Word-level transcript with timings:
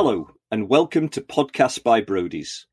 Hello, 0.00 0.30
and 0.52 0.68
welcome 0.68 1.08
to 1.08 1.20
Podcast 1.20 1.82
by 1.82 2.00
Brodies. 2.00 2.66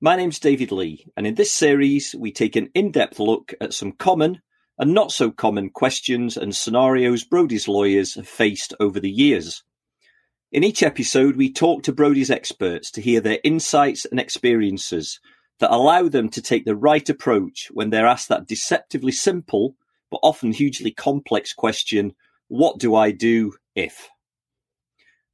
My 0.00 0.14
name's 0.14 0.38
David 0.38 0.70
Lee, 0.70 1.08
and 1.16 1.26
in 1.26 1.34
this 1.34 1.52
series, 1.52 2.14
we 2.16 2.30
take 2.30 2.54
an 2.54 2.70
in 2.72 2.92
depth 2.92 3.18
look 3.18 3.52
at 3.60 3.74
some 3.74 3.90
common 3.90 4.42
and 4.78 4.94
not 4.94 5.10
so 5.10 5.32
common 5.32 5.70
questions 5.70 6.36
and 6.36 6.54
scenarios 6.54 7.24
Brodies 7.24 7.66
lawyers 7.66 8.14
have 8.14 8.28
faced 8.28 8.74
over 8.78 9.00
the 9.00 9.10
years. 9.10 9.64
In 10.52 10.62
each 10.62 10.84
episode, 10.84 11.34
we 11.34 11.52
talk 11.52 11.82
to 11.82 11.92
Brodies 11.92 12.30
experts 12.30 12.92
to 12.92 13.02
hear 13.02 13.20
their 13.20 13.40
insights 13.42 14.04
and 14.04 14.20
experiences 14.20 15.18
that 15.58 15.74
allow 15.74 16.08
them 16.08 16.28
to 16.28 16.40
take 16.40 16.64
the 16.64 16.76
right 16.76 17.08
approach 17.08 17.70
when 17.72 17.90
they're 17.90 18.06
asked 18.06 18.28
that 18.28 18.46
deceptively 18.46 19.10
simple 19.10 19.74
but 20.12 20.20
often 20.22 20.52
hugely 20.52 20.92
complex 20.92 21.52
question 21.52 22.14
what 22.46 22.78
do 22.78 22.94
I 22.94 23.10
do 23.10 23.54
if? 23.74 24.08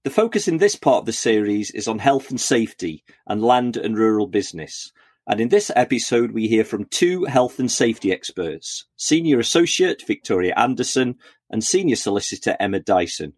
The 0.04 0.10
focus 0.10 0.48
in 0.48 0.58
this 0.58 0.76
part 0.76 0.98
of 0.98 1.06
the 1.06 1.14
series 1.14 1.70
is 1.70 1.88
on 1.88 1.98
health 1.98 2.28
and 2.28 2.38
safety 2.38 3.02
and 3.26 3.42
land 3.42 3.78
and 3.78 3.96
rural 3.96 4.26
business. 4.26 4.92
And 5.26 5.40
in 5.40 5.48
this 5.48 5.70
episode, 5.74 6.32
we 6.32 6.46
hear 6.46 6.62
from 6.62 6.84
two 6.84 7.24
health 7.24 7.58
and 7.58 7.72
safety 7.72 8.12
experts 8.12 8.84
Senior 8.96 9.38
Associate 9.38 10.00
Victoria 10.06 10.52
Anderson 10.58 11.16
and 11.48 11.64
Senior 11.64 11.96
Solicitor 11.96 12.54
Emma 12.60 12.80
Dyson. 12.80 13.32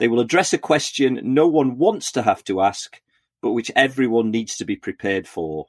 They 0.00 0.08
will 0.08 0.18
address 0.18 0.52
a 0.52 0.58
question 0.58 1.20
no 1.22 1.46
one 1.46 1.78
wants 1.78 2.10
to 2.12 2.22
have 2.22 2.42
to 2.44 2.62
ask, 2.62 3.00
but 3.40 3.52
which 3.52 3.70
everyone 3.76 4.32
needs 4.32 4.56
to 4.56 4.64
be 4.64 4.74
prepared 4.74 5.28
for. 5.28 5.66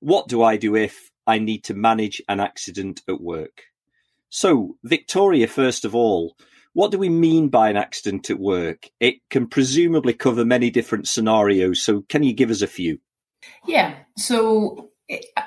What 0.00 0.28
do 0.28 0.42
I 0.42 0.58
do 0.58 0.76
if 0.76 1.10
I 1.26 1.38
need 1.38 1.64
to 1.64 1.74
manage 1.74 2.20
an 2.28 2.40
accident 2.40 3.00
at 3.08 3.22
work? 3.22 3.62
So, 4.28 4.76
Victoria, 4.84 5.46
first 5.46 5.86
of 5.86 5.94
all, 5.94 6.36
what 6.76 6.90
do 6.90 6.98
we 6.98 7.08
mean 7.08 7.48
by 7.48 7.70
an 7.70 7.78
accident 7.78 8.28
at 8.28 8.38
work? 8.38 8.90
It 9.00 9.14
can 9.30 9.46
presumably 9.46 10.12
cover 10.12 10.44
many 10.44 10.68
different 10.68 11.08
scenarios. 11.08 11.82
So, 11.82 12.02
can 12.02 12.22
you 12.22 12.34
give 12.34 12.50
us 12.50 12.60
a 12.60 12.66
few? 12.66 12.98
Yeah. 13.66 13.94
So, 14.18 14.90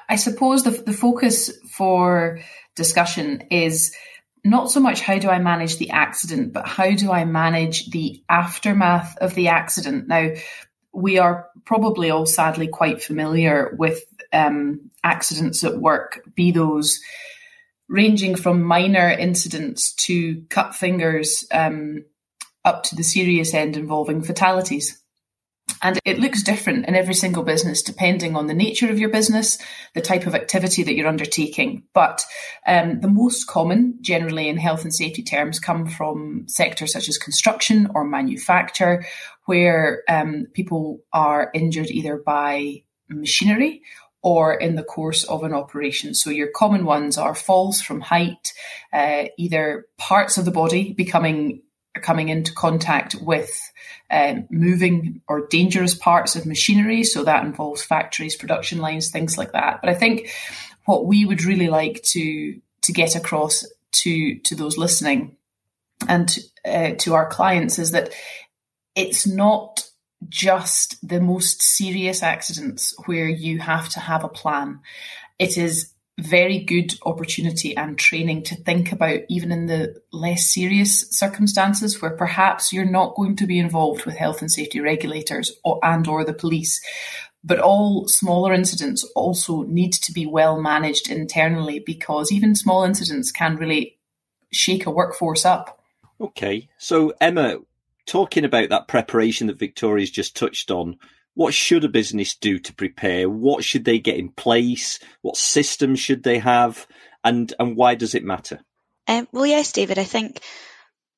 I 0.09 0.15
suppose 0.15 0.63
the, 0.63 0.71
the 0.71 0.91
focus 0.91 1.51
for 1.69 2.39
discussion 2.75 3.43
is 3.51 3.95
not 4.43 4.71
so 4.71 4.79
much 4.79 5.01
how 5.01 5.19
do 5.19 5.29
I 5.29 5.37
manage 5.37 5.77
the 5.77 5.91
accident, 5.91 6.51
but 6.51 6.67
how 6.67 6.95
do 6.95 7.11
I 7.11 7.25
manage 7.25 7.91
the 7.91 8.23
aftermath 8.27 9.15
of 9.19 9.35
the 9.35 9.49
accident? 9.49 10.07
Now, 10.07 10.31
we 10.93 11.19
are 11.19 11.47
probably 11.63 12.09
all 12.09 12.25
sadly 12.25 12.69
quite 12.69 13.03
familiar 13.03 13.75
with 13.77 14.01
um, 14.33 14.89
accidents 15.03 15.63
at 15.63 15.77
work, 15.77 16.21
be 16.33 16.49
those 16.49 16.99
ranging 17.89 18.35
from 18.35 18.61
minor 18.61 19.09
incidents 19.09 19.93
to 19.93 20.43
cut 20.49 20.75
fingers 20.75 21.45
um, 21.51 22.05
up 22.63 22.83
to 22.83 22.95
the 22.95 23.03
serious 23.03 23.53
end 23.53 23.75
involving 23.75 24.21
fatalities. 24.21 25.01
And 25.81 25.99
it 26.03 26.19
looks 26.19 26.43
different 26.43 26.87
in 26.87 26.95
every 26.95 27.13
single 27.13 27.43
business 27.43 27.81
depending 27.81 28.35
on 28.35 28.47
the 28.47 28.53
nature 28.53 28.89
of 28.89 28.99
your 28.99 29.09
business, 29.09 29.57
the 29.93 30.01
type 30.01 30.27
of 30.27 30.35
activity 30.35 30.83
that 30.83 30.95
you're 30.95 31.07
undertaking. 31.07 31.83
But 31.93 32.23
um, 32.67 33.01
the 33.01 33.07
most 33.07 33.45
common, 33.45 33.97
generally 34.01 34.49
in 34.49 34.57
health 34.57 34.83
and 34.83 34.93
safety 34.93 35.23
terms, 35.23 35.59
come 35.59 35.85
from 35.85 36.45
sectors 36.47 36.93
such 36.93 37.07
as 37.07 37.17
construction 37.17 37.89
or 37.93 38.03
manufacture, 38.03 39.05
where 39.45 40.03
um, 40.09 40.47
people 40.53 41.01
are 41.13 41.49
injured 41.53 41.87
either 41.87 42.17
by 42.17 42.83
machinery 43.07 43.81
or 44.21 44.53
in 44.53 44.75
the 44.75 44.83
course 44.83 45.23
of 45.23 45.43
an 45.43 45.53
operation. 45.53 46.13
So 46.13 46.29
your 46.29 46.49
common 46.53 46.85
ones 46.85 47.17
are 47.17 47.35
falls 47.35 47.81
from 47.81 48.01
height, 48.01 48.53
uh, 48.91 49.25
either 49.37 49.85
parts 49.97 50.37
of 50.37 50.45
the 50.45 50.51
body 50.51 50.93
becoming 50.93 51.61
coming 52.01 52.29
into 52.29 52.53
contact 52.53 53.15
with 53.15 53.51
um, 54.11 54.47
moving 54.49 55.21
or 55.27 55.47
dangerous 55.47 55.95
parts 55.95 56.35
of 56.35 56.45
machinery. 56.45 57.03
So 57.03 57.23
that 57.23 57.43
involves 57.45 57.83
factories, 57.83 58.35
production 58.35 58.79
lines, 58.79 59.09
things 59.09 59.37
like 59.37 59.53
that. 59.53 59.81
But 59.81 59.89
I 59.89 59.95
think 59.95 60.29
what 60.85 61.05
we 61.05 61.25
would 61.25 61.43
really 61.43 61.67
like 61.67 62.01
to 62.03 62.59
to 62.81 62.93
get 62.93 63.15
across 63.15 63.65
to 63.91 64.39
to 64.39 64.55
those 64.55 64.77
listening 64.77 65.37
and 66.07 66.37
uh, 66.65 66.91
to 66.99 67.13
our 67.13 67.27
clients 67.27 67.79
is 67.79 67.91
that 67.91 68.13
it's 68.95 69.27
not 69.27 69.88
just 70.27 70.97
the 71.07 71.21
most 71.21 71.61
serious 71.61 72.21
accidents 72.21 72.93
where 73.05 73.29
you 73.29 73.59
have 73.59 73.89
to 73.89 73.99
have 73.99 74.23
a 74.23 74.29
plan. 74.29 74.81
It 75.37 75.57
is 75.57 75.93
very 76.19 76.59
good 76.59 76.93
opportunity 77.05 77.75
and 77.75 77.97
training 77.97 78.43
to 78.43 78.55
think 78.55 78.91
about 78.91 79.21
even 79.29 79.51
in 79.51 79.67
the 79.67 79.95
less 80.11 80.51
serious 80.51 81.09
circumstances 81.11 82.01
where 82.01 82.11
perhaps 82.11 82.73
you're 82.73 82.83
not 82.83 83.15
going 83.15 83.35
to 83.37 83.47
be 83.47 83.57
involved 83.57 84.05
with 84.05 84.15
health 84.15 84.41
and 84.41 84.51
safety 84.51 84.79
regulators 84.79 85.51
or, 85.63 85.79
and 85.81 86.07
or 86.07 86.25
the 86.25 86.33
police. 86.33 86.81
But 87.43 87.59
all 87.59 88.07
smaller 88.07 88.53
incidents 88.53 89.09
also 89.15 89.63
need 89.63 89.93
to 89.93 90.11
be 90.11 90.25
well 90.25 90.61
managed 90.61 91.09
internally 91.09 91.79
because 91.79 92.31
even 92.31 92.53
small 92.53 92.83
incidents 92.83 93.31
can 93.31 93.55
really 93.55 93.97
shake 94.51 94.85
a 94.85 94.91
workforce 94.91 95.45
up. 95.45 95.79
Okay. 96.19 96.67
So 96.77 97.13
emma 97.21 97.59
talking 98.09 98.43
about 98.43 98.69
that 98.69 98.87
preparation 98.87 99.47
that 99.47 99.59
Victoria's 99.59 100.09
just 100.09 100.35
touched 100.35 100.71
on, 100.71 100.97
what 101.35 101.53
should 101.53 101.83
a 101.83 101.89
business 101.89 102.35
do 102.35 102.57
to 102.59 102.73
prepare? 102.73 103.29
What 103.29 103.63
should 103.63 103.85
they 103.85 103.99
get 103.99 104.17
in 104.17 104.29
place? 104.29 104.99
What 105.21 105.37
systems 105.37 105.99
should 105.99 106.23
they 106.23 106.39
have? 106.39 106.87
And 107.23 107.53
and 107.59 107.75
why 107.75 107.95
does 107.95 108.15
it 108.15 108.23
matter? 108.23 108.59
Um, 109.07 109.27
well, 109.31 109.45
yes, 109.45 109.71
David. 109.71 109.99
I 109.99 110.03
think 110.03 110.41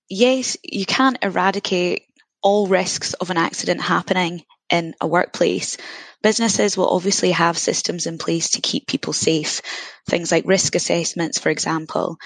yes, 0.09 0.57
you 0.63 0.85
can't 0.85 1.17
eradicate 1.21 2.03
all 2.43 2.67
risks 2.67 3.13
of 3.13 3.29
an 3.29 3.37
accident 3.37 3.81
happening 3.81 4.43
in 4.69 4.93
a 4.99 5.07
workplace. 5.07 5.77
Businesses 6.21 6.75
will 6.75 6.89
obviously 6.89 7.31
have 7.31 7.57
systems 7.57 8.05
in 8.05 8.17
place 8.17 8.51
to 8.51 8.61
keep 8.61 8.87
people 8.87 9.13
safe, 9.13 9.61
things 10.07 10.31
like 10.31 10.45
risk 10.45 10.75
assessments, 10.75 11.39
for 11.39 11.49
example. 11.49 12.17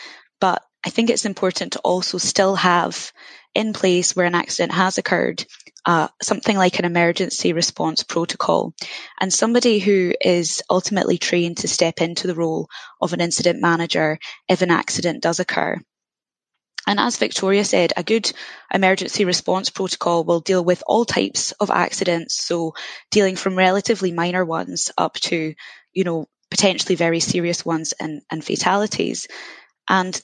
But 0.42 0.64
I 0.86 0.90
think 0.90 1.10
it's 1.10 1.26
important 1.26 1.74
to 1.74 1.80
also 1.80 2.20
still 2.20 2.56
have 2.56 3.12
in 3.56 3.74
place 3.74 4.16
where 4.16 4.28
an 4.28 4.36
accident 4.36 4.72
has 4.74 4.98
occurred 4.98 5.44
uh, 5.86 6.08
something 6.22 6.58
like 6.58 6.78
an 6.78 6.86
emergency 6.86 7.54
response 7.54 8.04
protocol 8.04 8.74
and 9.20 9.34
somebody 9.34 9.80
who 9.80 10.14
is 10.22 10.62
ultimately 10.70 11.18
trained 11.18 11.58
to 11.58 11.68
step 11.68 12.02
into 12.02 12.28
the 12.28 12.36
role 12.36 12.68
of 13.02 13.14
an 13.14 13.22
incident 13.22 13.62
manager 13.62 14.20
if 14.48 14.62
an 14.62 14.72
accident 14.72 15.24
does 15.24 15.40
occur. 15.40 15.80
And 16.88 17.00
as 17.00 17.18
Victoria 17.18 17.66
said, 17.66 17.94
a 17.98 18.04
good 18.04 18.32
emergency 18.72 19.26
response 19.26 19.72
protocol 19.72 20.24
will 20.24 20.40
deal 20.40 20.64
with 20.64 20.84
all 20.86 21.04
types 21.04 21.52
of 21.54 21.72
accidents. 21.72 22.36
So 22.36 22.76
dealing 23.10 23.36
from 23.36 23.58
relatively 23.58 24.12
minor 24.12 24.46
ones 24.46 24.92
up 24.96 25.16
to, 25.16 25.56
you 25.94 26.04
know, 26.04 26.28
potentially 26.52 26.94
very 26.96 27.20
serious 27.20 27.66
ones 27.66 27.94
and, 28.00 28.22
and 28.30 28.46
fatalities. 28.46 29.28
And 29.90 30.20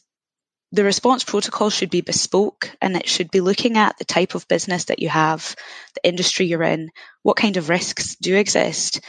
the 0.72 0.84
response 0.84 1.24
protocol 1.24 1.70
should 1.70 1.90
be 1.90 2.02
bespoke 2.02 2.72
and 2.82 2.96
it 2.96 3.08
should 3.08 3.30
be 3.30 3.42
looking 3.42 3.78
at 3.78 3.98
the 3.98 4.06
type 4.06 4.36
of 4.36 4.48
business 4.48 4.86
that 4.86 5.00
you 5.00 5.10
have, 5.10 5.56
the 5.96 6.08
industry 6.08 6.46
you're 6.46 6.64
in, 6.64 6.92
what 7.24 7.36
kind 7.36 7.58
of 7.58 7.70
risks 7.70 8.16
do 8.16 8.36
exist. 8.36 9.02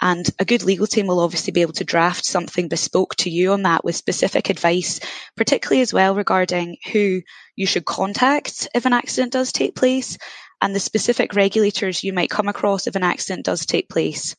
And 0.00 0.28
a 0.38 0.44
good 0.44 0.62
legal 0.62 0.86
team 0.86 1.06
will 1.06 1.20
obviously 1.20 1.52
be 1.52 1.62
able 1.62 1.72
to 1.74 1.84
draft 1.84 2.24
something 2.24 2.68
bespoke 2.68 3.16
to 3.16 3.30
you 3.30 3.52
on 3.52 3.62
that 3.62 3.84
with 3.84 3.96
specific 3.96 4.48
advice, 4.48 5.00
particularly 5.36 5.80
as 5.80 5.92
well 5.92 6.14
regarding 6.14 6.76
who 6.92 7.22
you 7.56 7.66
should 7.66 7.84
contact 7.84 8.68
if 8.74 8.86
an 8.86 8.92
accident 8.92 9.32
does 9.32 9.50
take 9.50 9.74
place 9.74 10.18
and 10.60 10.74
the 10.74 10.80
specific 10.80 11.34
regulators 11.34 12.04
you 12.04 12.12
might 12.12 12.30
come 12.30 12.48
across 12.48 12.86
if 12.86 12.96
an 12.96 13.02
accident 13.02 13.46
does 13.46 13.66
take 13.66 13.88
place. 13.88 14.36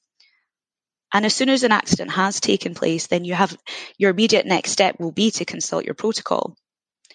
And 1.11 1.25
as 1.25 1.33
soon 1.33 1.49
as 1.49 1.63
an 1.63 1.71
accident 1.71 2.11
has 2.11 2.39
taken 2.39 2.75
place, 2.75 3.07
then 3.07 3.25
you 3.25 3.33
have 3.33 3.57
your 3.97 4.11
immediate 4.11 4.45
next 4.45 4.71
step 4.71 4.99
will 4.99 5.11
be 5.11 5.31
to 5.31 5.45
consult 5.45 5.85
your 5.85 5.95
protocol. 5.95 6.55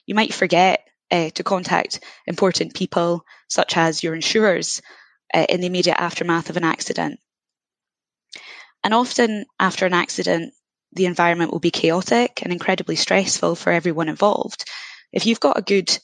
You 0.06 0.14
might 0.14 0.34
forget 0.34 0.86
uh, 1.10 1.30
to 1.30 1.44
contact 1.44 2.00
important 2.26 2.74
people, 2.74 3.24
such 3.48 3.76
as 3.76 4.02
your 4.02 4.14
insurers, 4.14 4.82
uh, 5.32 5.46
in 5.48 5.60
the 5.60 5.66
immediate 5.66 6.00
aftermath 6.00 6.50
of 6.50 6.56
an 6.56 6.64
accident. 6.64 7.20
And 8.82 8.92
often 8.92 9.46
after 9.58 9.86
an 9.86 9.94
accident, 9.94 10.52
the 10.92 11.06
environment 11.06 11.52
will 11.52 11.60
be 11.60 11.70
chaotic 11.70 12.42
and 12.42 12.52
incredibly 12.52 12.96
stressful 12.96 13.56
for 13.56 13.72
everyone 13.72 14.08
involved. 14.08 14.64
If 15.12 15.26
you've 15.26 15.40
got 15.40 15.58
a 15.58 15.62
good 15.62 15.96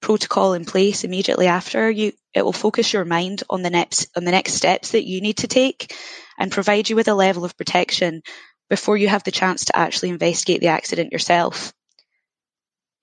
protocol 0.00 0.54
in 0.54 0.64
place 0.64 1.04
immediately 1.04 1.46
after 1.48 1.90
you 1.90 2.12
it 2.32 2.44
will 2.44 2.52
focus 2.52 2.92
your 2.92 3.04
mind 3.04 3.42
on 3.50 3.62
the 3.62 3.70
next 3.70 4.08
on 4.16 4.24
the 4.24 4.30
next 4.30 4.54
steps 4.54 4.92
that 4.92 5.04
you 5.04 5.20
need 5.20 5.38
to 5.38 5.48
take 5.48 5.92
and 6.38 6.52
provide 6.52 6.88
you 6.88 6.94
with 6.94 7.08
a 7.08 7.14
level 7.14 7.44
of 7.44 7.56
protection 7.56 8.22
before 8.70 8.96
you 8.96 9.08
have 9.08 9.24
the 9.24 9.32
chance 9.32 9.64
to 9.64 9.76
actually 9.76 10.10
investigate 10.10 10.60
the 10.60 10.68
accident 10.68 11.10
yourself 11.10 11.72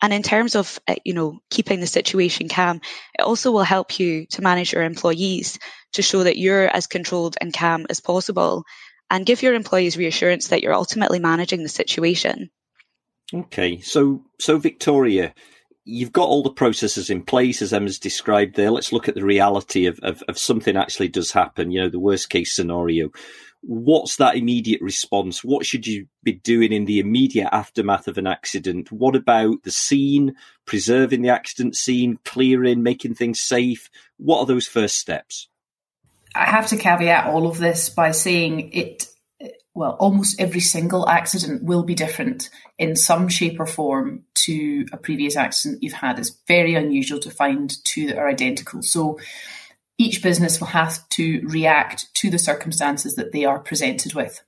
and 0.02 0.14
in 0.14 0.24
terms 0.24 0.56
of 0.56 0.80
uh, 0.88 0.96
you 1.04 1.14
know 1.14 1.40
keeping 1.50 1.80
the 1.80 1.88
situation 1.88 2.50
calm 2.50 2.82
it 3.18 3.22
also 3.22 3.52
will 3.52 3.64
help 3.64 4.00
you 4.00 4.26
to 4.28 4.42
manage 4.42 4.74
your 4.74 4.84
employees 4.84 5.60
to 5.94 6.02
show 6.02 6.24
that 6.24 6.38
you're 6.38 6.68
as 6.68 6.88
controlled 6.88 7.38
and 7.42 7.54
calm 7.54 7.86
as 7.90 8.00
possible 8.00 8.64
and 9.10 9.26
give 9.26 9.42
your 9.42 9.54
employees 9.54 9.98
reassurance 9.98 10.50
that 10.50 10.62
you're 10.62 10.74
ultimately 10.74 11.20
managing 11.20 11.64
the 11.64 11.70
situation 11.70 12.50
okay 13.34 13.80
so 13.80 14.24
so 14.40 14.58
victoria 14.58 15.34
you've 15.86 16.12
got 16.12 16.28
all 16.28 16.42
the 16.42 16.50
processes 16.50 17.10
in 17.10 17.24
place 17.24 17.62
as 17.62 17.72
Emma's 17.72 18.00
described 18.00 18.56
there. 18.56 18.72
Let's 18.72 18.92
look 18.92 19.08
at 19.08 19.14
the 19.14 19.24
reality 19.24 19.86
of, 19.86 20.00
of, 20.02 20.24
of 20.28 20.38
something 20.38 20.76
actually 20.76 21.10
does 21.10 21.32
happen, 21.32 21.72
you 21.72 21.80
know, 21.80 21.90
the 21.90 22.00
worst 22.00 22.32
case 22.32 22.56
scenario. 22.56 23.12
What's 23.68 24.18
that 24.18 24.36
immediate 24.36 24.82
response? 24.82 25.44
What 25.44 25.66
should 25.66 25.88
you 25.88 26.08
be 26.24 26.34
doing 26.34 26.72
in 26.72 26.86
the 26.86 27.00
immediate 27.00 27.50
aftermath 27.52 28.08
of 28.08 28.20
an 28.20 28.28
accident? 28.28 28.92
What 28.92 29.16
about 29.16 29.64
the 29.64 29.72
scene, 29.72 30.36
preserving 30.66 31.24
the 31.24 31.30
accident 31.30 31.76
scene, 31.76 32.20
clearing, 32.26 32.84
making 32.84 33.16
things 33.16 33.40
safe? 33.40 33.90
What 34.18 34.40
are 34.40 34.46
those 34.46 34.68
first 34.68 34.98
steps? 34.98 35.48
I 36.36 36.46
have 36.46 36.68
to 36.68 36.78
caveat 36.78 37.28
all 37.28 37.48
of 37.48 37.58
this 37.58 37.90
by 37.90 38.12
saying 38.12 38.72
it 38.74 39.08
well, 39.76 39.98
almost 40.00 40.40
every 40.40 40.62
single 40.62 41.08
accident 41.10 41.64
will 41.64 41.84
be 41.84 41.96
different 41.96 42.50
in 42.78 42.96
some 42.96 43.28
shape 43.28 43.60
or 43.60 43.66
form 43.66 44.24
to 44.34 44.86
a 44.94 44.98
previous 44.98 45.36
accident 45.36 45.84
you've 45.84 45.92
had. 45.92 46.18
It's 46.18 46.38
very 46.48 46.76
unusual 46.76 47.20
to 47.20 47.30
find 47.30 47.74
two 47.84 48.08
that 48.08 48.18
are 48.18 48.30
identical. 48.30 48.82
So 48.82 49.20
each 49.98 50.22
business 50.22 50.60
will 50.60 50.68
have 50.68 51.08
to 51.10 51.42
react 51.46 52.14
to 52.16 52.30
the 52.30 52.40
circumstances 52.40 53.16
that 53.16 53.32
they 53.32 53.46
are 53.46 53.60
presented 53.60 54.14
with. 54.14 54.44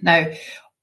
Now, 0.00 0.26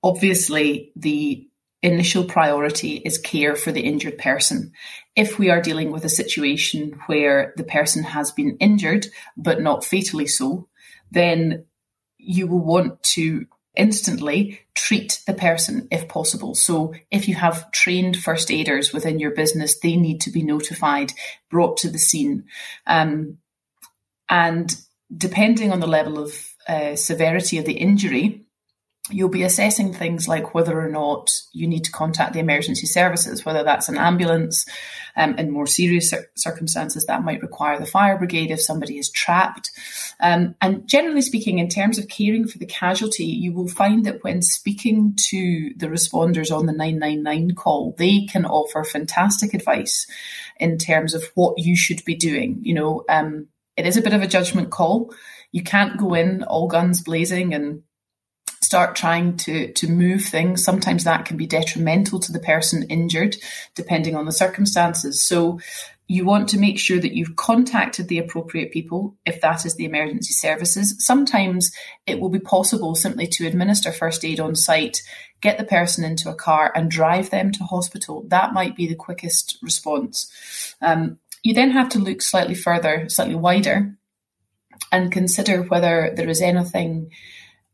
obviously, 0.04 0.92
the 0.96 1.48
initial 1.84 2.24
priority 2.24 2.98
is 2.98 3.18
care 3.18 3.56
for 3.56 3.72
the 3.72 3.82
injured 3.82 4.18
person. 4.18 4.72
If 5.16 5.40
we 5.40 5.50
are 5.50 5.62
dealing 5.62 5.92
with 5.92 6.06
a 6.06 6.10
situation 6.10 7.00
where 7.08 7.54
the 7.58 7.64
person 7.64 8.04
has 8.04 8.32
been 8.32 8.58
injured, 8.60 9.08
but 9.36 9.62
not 9.62 9.84
fatally 9.84 10.28
so, 10.28 10.68
then 11.10 11.66
you 12.18 12.46
will 12.48 12.64
want 12.64 13.02
to 13.02 13.48
instantly 13.76 14.60
treat 14.76 15.22
the 15.26 15.34
person 15.34 15.88
if 15.92 16.08
possible. 16.08 16.54
So 16.54 16.94
if 17.10 17.28
you 17.28 17.36
have 17.36 17.72
trained 17.72 18.18
first 18.18 18.52
aiders 18.52 18.94
within 18.94 19.20
your 19.20 19.32
business, 19.32 19.80
they 19.80 19.96
need 19.96 20.22
to 20.22 20.32
be 20.32 20.44
notified, 20.44 21.14
brought 21.50 21.78
to 21.78 21.90
the 21.90 21.98
scene. 21.98 22.46
Um, 22.86 23.38
and 24.32 24.74
depending 25.16 25.72
on 25.72 25.82
the 25.82 25.88
level 25.88 26.18
of 26.18 26.34
uh, 26.68 26.96
severity 26.96 27.58
of 27.58 27.66
the 27.66 27.74
injury, 27.74 28.46
you'll 29.10 29.30
be 29.30 29.44
assessing 29.44 29.94
things 29.94 30.28
like 30.28 30.54
whether 30.54 30.80
or 30.80 30.88
not 30.88 31.30
you 31.54 31.68
need 31.68 31.84
to 31.84 31.92
contact 31.92 32.34
the 32.34 32.40
emergency 32.40 32.88
services, 32.88 33.46
whether 33.46 33.64
that's 33.64 33.90
an 33.90 33.98
ambulance. 33.98 34.66
Um, 35.18 35.38
in 35.38 35.52
more 35.52 35.68
serious 35.68 36.12
cir- 36.12 36.30
circumstances, 36.38 37.06
that 37.08 37.26
might 37.26 37.42
require 37.42 37.78
the 37.78 37.86
fire 37.86 38.18
brigade 38.18 38.50
if 38.50 38.62
somebody 38.62 38.98
is 38.98 39.12
trapped. 39.12 39.70
Um, 40.22 40.56
and 40.62 40.88
generally 40.88 41.22
speaking, 41.22 41.60
in 41.60 41.68
terms 41.68 41.98
of 41.98 42.08
caring 42.08 42.48
for 42.48 42.60
the 42.60 42.66
casualty, 42.66 43.26
you 43.26 43.52
will 43.52 43.68
find 43.68 44.06
that 44.06 44.24
when 44.24 44.42
speaking 44.42 45.18
to 45.30 45.74
the 45.76 45.88
responders 45.88 46.56
on 46.56 46.66
the 46.66 46.72
999 46.72 47.56
call, 47.56 47.94
they 47.98 48.26
can 48.26 48.46
offer 48.46 48.86
fantastic 48.86 49.54
advice 49.54 50.08
in 50.62 50.78
terms 50.78 51.14
of 51.14 51.26
what 51.36 51.58
you 51.58 51.76
should 51.76 52.06
be 52.06 52.16
doing. 52.16 52.62
You 52.62 52.76
know, 52.76 53.04
um, 53.10 53.50
it 53.82 53.88
is 53.88 53.98
a 53.98 54.02
bit 54.02 54.14
of 54.14 54.22
a 54.22 54.28
judgment 54.28 54.70
call. 54.70 55.12
You 55.52 55.64
can't 55.64 55.98
go 55.98 56.14
in 56.14 56.44
all 56.44 56.68
guns 56.68 57.02
blazing 57.02 57.56
and 57.56 57.82
start 58.62 58.96
trying 58.96 59.38
to 59.38 59.74
to 59.74 59.88
move 59.90 60.22
things. 60.22 60.64
Sometimes 60.64 61.04
that 61.04 61.26
can 61.26 61.36
be 61.36 61.48
detrimental 61.48 62.20
to 62.20 62.32
the 62.32 62.40
person 62.40 62.84
injured 62.84 63.38
depending 63.74 64.16
on 64.16 64.26
the 64.26 64.32
circumstances. 64.32 65.24
So 65.24 65.60
you 66.08 66.26
want 66.26 66.50
to 66.50 66.60
make 66.60 66.78
sure 66.78 67.00
that 67.00 67.16
you've 67.16 67.36
contacted 67.36 68.08
the 68.08 68.20
appropriate 68.20 68.72
people 68.72 69.16
if 69.26 69.42
that 69.42 69.66
is 69.66 69.76
the 69.76 69.86
emergency 69.86 70.34
services. 70.34 71.04
Sometimes 71.04 71.72
it 72.06 72.20
will 72.20 72.30
be 72.30 72.40
possible 72.40 72.94
simply 72.94 73.26
to 73.28 73.48
administer 73.48 73.92
first 73.92 74.24
aid 74.24 74.40
on 74.40 74.56
site 74.56 75.02
get 75.42 75.58
the 75.58 75.64
person 75.64 76.04
into 76.04 76.30
a 76.30 76.36
car 76.36 76.72
and 76.76 76.92
drive 76.92 77.32
them 77.32 77.52
to 77.52 77.64
hospital. 77.64 78.24
That 78.28 78.54
might 78.54 78.76
be 78.76 78.88
the 78.88 78.96
quickest 78.96 79.58
response. 79.64 80.76
Um, 80.82 81.18
you 81.44 81.54
then 81.54 81.72
have 81.72 81.90
to 81.90 82.00
look 82.00 82.22
slightly 82.22 82.56
further 82.56 83.10
slightly 83.10 83.36
wider 83.36 83.96
and 84.92 85.12
consider 85.12 85.64
whether 85.64 86.14
there 86.16 86.30
is 86.30 86.42
anything 86.42 87.12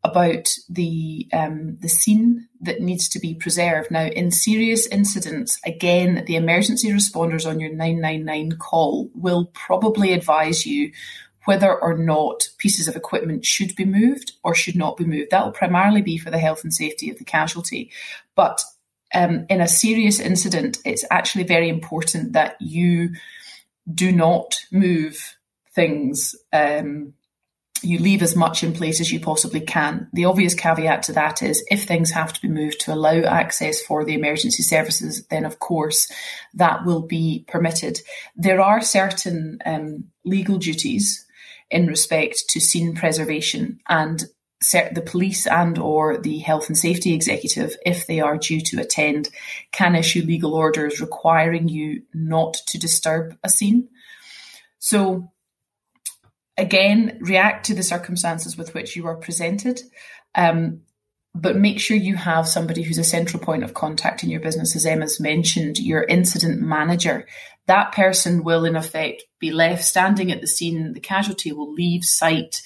about 0.03 0.55
the 0.69 1.27
um, 1.33 1.77
the 1.81 1.89
scene 1.89 2.47
that 2.61 2.81
needs 2.81 3.09
to 3.09 3.19
be 3.19 3.33
preserved. 3.33 3.91
Now, 3.91 4.05
in 4.05 4.31
serious 4.31 4.87
incidents, 4.87 5.59
again, 5.65 6.23
the 6.25 6.35
emergency 6.35 6.89
responders 6.89 7.49
on 7.49 7.59
your 7.59 7.73
999 7.73 8.57
call 8.57 9.09
will 9.13 9.45
probably 9.53 10.13
advise 10.13 10.65
you 10.65 10.91
whether 11.45 11.73
or 11.73 11.97
not 11.97 12.49
pieces 12.57 12.87
of 12.87 12.95
equipment 12.95 13.45
should 13.45 13.75
be 13.75 13.85
moved 13.85 14.33
or 14.43 14.53
should 14.53 14.75
not 14.75 14.97
be 14.97 15.05
moved. 15.05 15.31
That 15.31 15.45
will 15.45 15.53
primarily 15.53 16.01
be 16.01 16.17
for 16.17 16.29
the 16.29 16.39
health 16.39 16.63
and 16.63 16.73
safety 16.73 17.09
of 17.09 17.17
the 17.17 17.23
casualty. 17.23 17.91
But 18.35 18.61
um, 19.13 19.45
in 19.49 19.61
a 19.61 19.67
serious 19.67 20.19
incident, 20.19 20.79
it's 20.83 21.05
actually 21.09 21.45
very 21.45 21.69
important 21.69 22.33
that 22.33 22.61
you 22.61 23.11
do 23.91 24.11
not 24.11 24.59
move 24.71 25.37
things 25.73 26.35
um, 26.51 27.13
you 27.83 27.99
leave 27.99 28.21
as 28.21 28.35
much 28.35 28.63
in 28.63 28.73
place 28.73 28.99
as 28.99 29.11
you 29.11 29.19
possibly 29.19 29.61
can. 29.61 30.07
The 30.13 30.25
obvious 30.25 30.53
caveat 30.53 31.03
to 31.03 31.13
that 31.13 31.43
is 31.43 31.65
if 31.69 31.83
things 31.83 32.11
have 32.11 32.33
to 32.33 32.41
be 32.41 32.47
moved 32.47 32.79
to 32.81 32.93
allow 32.93 33.19
access 33.21 33.81
for 33.81 34.03
the 34.03 34.13
emergency 34.13 34.63
services, 34.63 35.25
then 35.27 35.45
of 35.45 35.59
course 35.59 36.11
that 36.53 36.85
will 36.85 37.01
be 37.01 37.45
permitted. 37.47 37.99
There 38.35 38.61
are 38.61 38.81
certain 38.81 39.59
um, 39.65 40.05
legal 40.25 40.57
duties 40.57 41.25
in 41.69 41.87
respect 41.87 42.45
to 42.49 42.59
scene 42.61 42.95
preservation 42.95 43.79
and 43.87 44.25
the 44.61 45.03
police 45.05 45.45
and 45.45 45.77
or 45.77 46.17
the 46.17 46.39
health 46.39 46.67
and 46.67 46.77
safety 46.77 47.13
executive 47.13 47.75
if 47.85 48.07
they 48.07 48.19
are 48.19 48.37
due 48.37 48.59
to 48.59 48.81
attend 48.81 49.29
can 49.71 49.95
issue 49.95 50.23
legal 50.23 50.55
orders 50.55 50.99
requiring 50.99 51.67
you 51.67 52.01
not 52.13 52.55
to 52.67 52.79
disturb 52.79 53.37
a 53.43 53.49
scene 53.49 53.87
so 54.79 55.31
again, 56.57 57.17
react 57.21 57.67
to 57.67 57.75
the 57.75 57.83
circumstances 57.83 58.57
with 58.57 58.73
which 58.73 58.95
you 58.95 59.05
are 59.07 59.15
presented. 59.15 59.81
Um, 60.35 60.81
but 61.35 61.55
make 61.55 61.79
sure 61.79 61.95
you 61.95 62.15
have 62.15 62.47
somebody 62.47 62.81
who's 62.81 62.97
a 62.97 63.03
central 63.03 63.41
point 63.41 63.63
of 63.63 63.75
contact 63.75 64.23
in 64.23 64.29
your 64.29 64.39
business, 64.39 64.75
as 64.75 64.87
Emma's 64.87 65.19
mentioned, 65.19 65.77
your 65.77 66.03
incident 66.03 66.61
manager. 66.61 67.27
That 67.67 67.91
person 67.91 68.43
will, 68.43 68.65
in 68.65 68.75
effect, 68.75 69.23
be 69.39 69.51
left 69.51 69.83
standing 69.83 70.31
at 70.31 70.41
the 70.41 70.47
scene. 70.47 70.93
The 70.93 70.99
casualty 70.99 71.51
will 71.51 71.71
leave 71.71 72.03
site 72.03 72.63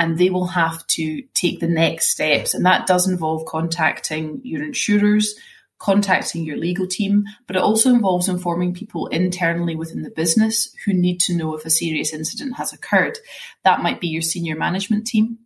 and 0.00 0.16
they 0.16 0.30
will 0.30 0.46
have 0.46 0.84
to 0.86 1.22
take 1.34 1.60
the 1.60 1.68
next 1.68 2.08
steps. 2.08 2.54
And 2.54 2.64
that 2.64 2.86
does 2.86 3.06
involve 3.06 3.44
contacting 3.44 4.40
your 4.42 4.64
insurers, 4.64 5.34
contacting 5.78 6.42
your 6.42 6.56
legal 6.56 6.86
team, 6.86 7.24
but 7.46 7.54
it 7.54 7.62
also 7.62 7.90
involves 7.90 8.26
informing 8.26 8.72
people 8.72 9.08
internally 9.08 9.76
within 9.76 10.00
the 10.00 10.10
business 10.10 10.74
who 10.86 10.94
need 10.94 11.20
to 11.20 11.36
know 11.36 11.54
if 11.54 11.66
a 11.66 11.70
serious 11.70 12.14
incident 12.14 12.56
has 12.56 12.72
occurred. 12.72 13.18
That 13.62 13.82
might 13.82 14.00
be 14.00 14.08
your 14.08 14.22
senior 14.22 14.56
management 14.56 15.06
team. 15.06 15.40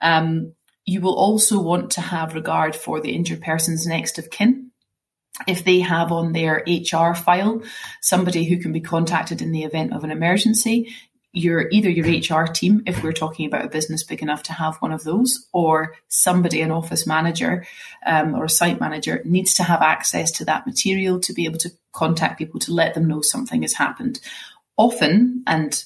Um, 0.00 0.54
you 0.84 1.00
will 1.00 1.16
also 1.16 1.62
want 1.62 1.92
to 1.92 2.00
have 2.00 2.34
regard 2.34 2.74
for 2.74 3.00
the 3.00 3.12
injured 3.12 3.40
person's 3.40 3.86
next 3.86 4.18
of 4.18 4.30
kin. 4.30 4.72
If 5.46 5.62
they 5.62 5.78
have 5.78 6.10
on 6.10 6.32
their 6.32 6.64
HR 6.66 7.14
file 7.14 7.62
somebody 8.00 8.44
who 8.46 8.58
can 8.58 8.72
be 8.72 8.80
contacted 8.80 9.40
in 9.40 9.52
the 9.52 9.62
event 9.62 9.92
of 9.92 10.02
an 10.02 10.10
emergency, 10.10 10.92
your 11.32 11.68
either 11.70 11.88
your 11.88 12.06
HR 12.06 12.46
team, 12.46 12.82
if 12.86 13.02
we're 13.02 13.12
talking 13.12 13.46
about 13.46 13.64
a 13.64 13.68
business 13.68 14.02
big 14.02 14.22
enough 14.22 14.42
to 14.44 14.52
have 14.52 14.76
one 14.76 14.92
of 14.92 15.04
those, 15.04 15.46
or 15.52 15.94
somebody, 16.08 16.60
an 16.60 16.70
office 16.70 17.06
manager 17.06 17.66
um, 18.04 18.34
or 18.34 18.44
a 18.44 18.50
site 18.50 18.80
manager, 18.80 19.22
needs 19.24 19.54
to 19.54 19.62
have 19.62 19.80
access 19.80 20.30
to 20.32 20.44
that 20.44 20.66
material 20.66 21.20
to 21.20 21.32
be 21.32 21.46
able 21.46 21.58
to 21.58 21.70
contact 21.92 22.38
people 22.38 22.60
to 22.60 22.72
let 22.72 22.94
them 22.94 23.08
know 23.08 23.22
something 23.22 23.62
has 23.62 23.72
happened. 23.72 24.20
Often, 24.76 25.44
and 25.46 25.84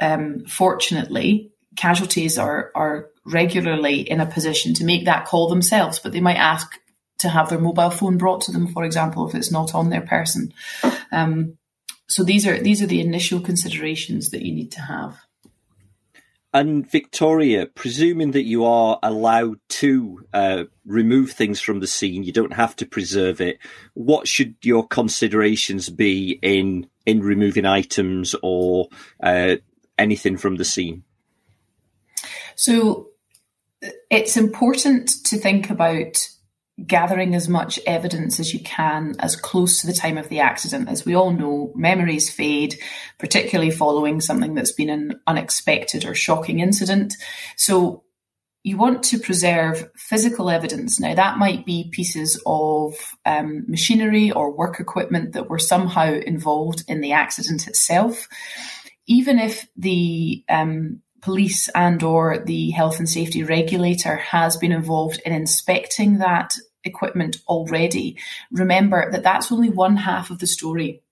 um, 0.00 0.44
fortunately, 0.46 1.52
casualties 1.76 2.38
are 2.38 2.70
are 2.74 3.10
regularly 3.24 4.00
in 4.00 4.20
a 4.20 4.26
position 4.26 4.72
to 4.74 4.84
make 4.84 5.04
that 5.04 5.26
call 5.26 5.48
themselves, 5.48 5.98
but 5.98 6.12
they 6.12 6.20
might 6.20 6.36
ask 6.36 6.70
to 7.18 7.28
have 7.28 7.48
their 7.48 7.58
mobile 7.58 7.90
phone 7.90 8.18
brought 8.18 8.42
to 8.42 8.52
them, 8.52 8.68
for 8.68 8.84
example, 8.84 9.28
if 9.28 9.34
it's 9.34 9.50
not 9.50 9.74
on 9.74 9.90
their 9.90 10.02
person. 10.02 10.52
Um, 11.12 11.58
so 12.08 12.22
these 12.24 12.46
are 12.46 12.58
these 12.58 12.82
are 12.82 12.86
the 12.86 13.00
initial 13.00 13.40
considerations 13.40 14.30
that 14.30 14.42
you 14.42 14.52
need 14.52 14.72
to 14.72 14.80
have. 14.80 15.18
And 16.54 16.90
Victoria, 16.90 17.66
presuming 17.66 18.30
that 18.30 18.44
you 18.44 18.64
are 18.64 18.98
allowed 19.02 19.58
to 19.68 20.24
uh, 20.32 20.64
remove 20.86 21.32
things 21.32 21.60
from 21.60 21.80
the 21.80 21.86
scene, 21.86 22.22
you 22.22 22.32
don't 22.32 22.54
have 22.54 22.74
to 22.76 22.86
preserve 22.86 23.42
it. 23.42 23.58
What 23.92 24.26
should 24.26 24.54
your 24.62 24.86
considerations 24.86 25.90
be 25.90 26.38
in 26.40 26.88
in 27.04 27.20
removing 27.20 27.66
items 27.66 28.34
or 28.42 28.88
uh, 29.22 29.56
anything 29.98 30.38
from 30.38 30.56
the 30.56 30.64
scene? 30.64 31.04
So 32.54 33.08
it's 34.10 34.36
important 34.36 35.08
to 35.26 35.36
think 35.36 35.68
about 35.68 36.16
gathering 36.84 37.34
as 37.34 37.48
much 37.48 37.80
evidence 37.86 38.38
as 38.38 38.52
you 38.52 38.60
can 38.60 39.16
as 39.18 39.34
close 39.34 39.80
to 39.80 39.86
the 39.86 39.94
time 39.94 40.18
of 40.18 40.28
the 40.28 40.40
accident. 40.40 40.88
As 40.88 41.06
we 41.06 41.14
all 41.14 41.30
know, 41.30 41.72
memories 41.74 42.28
fade, 42.28 42.78
particularly 43.18 43.70
following 43.70 44.20
something 44.20 44.54
that's 44.54 44.72
been 44.72 44.90
an 44.90 45.20
unexpected 45.26 46.04
or 46.04 46.14
shocking 46.14 46.60
incident. 46.60 47.14
So 47.56 48.04
you 48.62 48.76
want 48.76 49.04
to 49.04 49.18
preserve 49.18 49.88
physical 49.94 50.50
evidence. 50.50 51.00
Now, 51.00 51.14
that 51.14 51.38
might 51.38 51.64
be 51.64 51.88
pieces 51.92 52.42
of 52.44 52.94
um, 53.24 53.64
machinery 53.68 54.32
or 54.32 54.52
work 54.52 54.80
equipment 54.80 55.32
that 55.32 55.48
were 55.48 55.60
somehow 55.60 56.12
involved 56.12 56.82
in 56.88 57.00
the 57.00 57.12
accident 57.12 57.68
itself. 57.68 58.28
Even 59.06 59.38
if 59.38 59.66
the 59.76 60.44
um, 60.48 61.00
police 61.22 61.68
and 61.70 62.02
or 62.02 62.38
the 62.38 62.70
health 62.70 62.98
and 62.98 63.08
safety 63.08 63.44
regulator 63.44 64.16
has 64.16 64.56
been 64.56 64.72
involved 64.72 65.22
in 65.24 65.32
inspecting 65.32 66.18
that 66.18 66.54
equipment 66.86 67.38
already, 67.48 68.16
remember 68.50 69.10
that 69.10 69.22
that's 69.22 69.52
only 69.52 69.70
one 69.70 69.96
half 69.96 70.30
of 70.30 70.38
the 70.38 70.46
story 70.46 71.02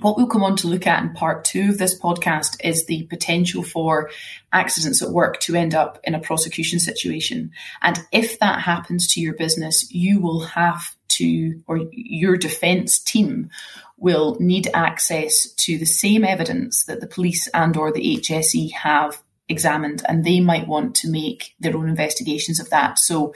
what 0.00 0.16
we'll 0.16 0.26
come 0.26 0.44
on 0.44 0.56
to 0.56 0.68
look 0.68 0.86
at 0.86 1.02
in 1.02 1.14
part 1.14 1.44
two 1.44 1.70
of 1.70 1.78
this 1.78 1.98
podcast 1.98 2.56
is 2.62 2.84
the 2.84 3.04
potential 3.04 3.62
for 3.62 4.10
accidents 4.52 5.02
at 5.02 5.10
work 5.10 5.40
to 5.40 5.56
end 5.56 5.74
up 5.74 5.98
in 6.04 6.14
a 6.14 6.20
prosecution 6.20 6.78
situation. 6.78 7.50
And 7.80 7.98
if 8.12 8.38
that 8.40 8.60
happens 8.60 9.12
to 9.14 9.20
your 9.20 9.34
business, 9.34 9.90
you 9.90 10.20
will 10.20 10.40
have 10.40 10.94
to, 11.08 11.62
or 11.66 11.80
your 11.92 12.36
defense 12.36 12.98
team 12.98 13.50
will 13.96 14.36
need 14.38 14.68
access 14.74 15.50
to 15.52 15.78
the 15.78 15.86
same 15.86 16.24
evidence 16.24 16.84
that 16.84 17.00
the 17.00 17.06
police 17.06 17.48
and 17.54 17.74
or 17.76 17.90
the 17.90 18.18
HSE 18.18 18.72
have 18.72 19.22
examined 19.48 20.02
and 20.06 20.24
they 20.24 20.40
might 20.40 20.66
want 20.66 20.94
to 20.96 21.10
make 21.10 21.54
their 21.60 21.76
own 21.76 21.88
investigations 21.88 22.58
of 22.58 22.70
that. 22.70 22.98
So 22.98 23.34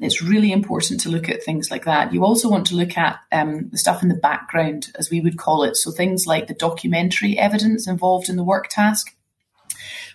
it's 0.00 0.22
really 0.22 0.52
important 0.52 1.00
to 1.00 1.08
look 1.08 1.28
at 1.28 1.42
things 1.42 1.70
like 1.70 1.84
that. 1.84 2.12
You 2.12 2.24
also 2.24 2.48
want 2.48 2.66
to 2.68 2.74
look 2.74 2.98
at 2.98 3.20
um, 3.30 3.68
the 3.70 3.78
stuff 3.78 4.02
in 4.02 4.08
the 4.08 4.16
background, 4.16 4.88
as 4.98 5.10
we 5.10 5.20
would 5.20 5.38
call 5.38 5.62
it. 5.62 5.76
So 5.76 5.90
things 5.90 6.26
like 6.26 6.48
the 6.48 6.54
documentary 6.54 7.38
evidence 7.38 7.86
involved 7.86 8.28
in 8.28 8.36
the 8.36 8.44
work 8.44 8.68
task. 8.68 9.14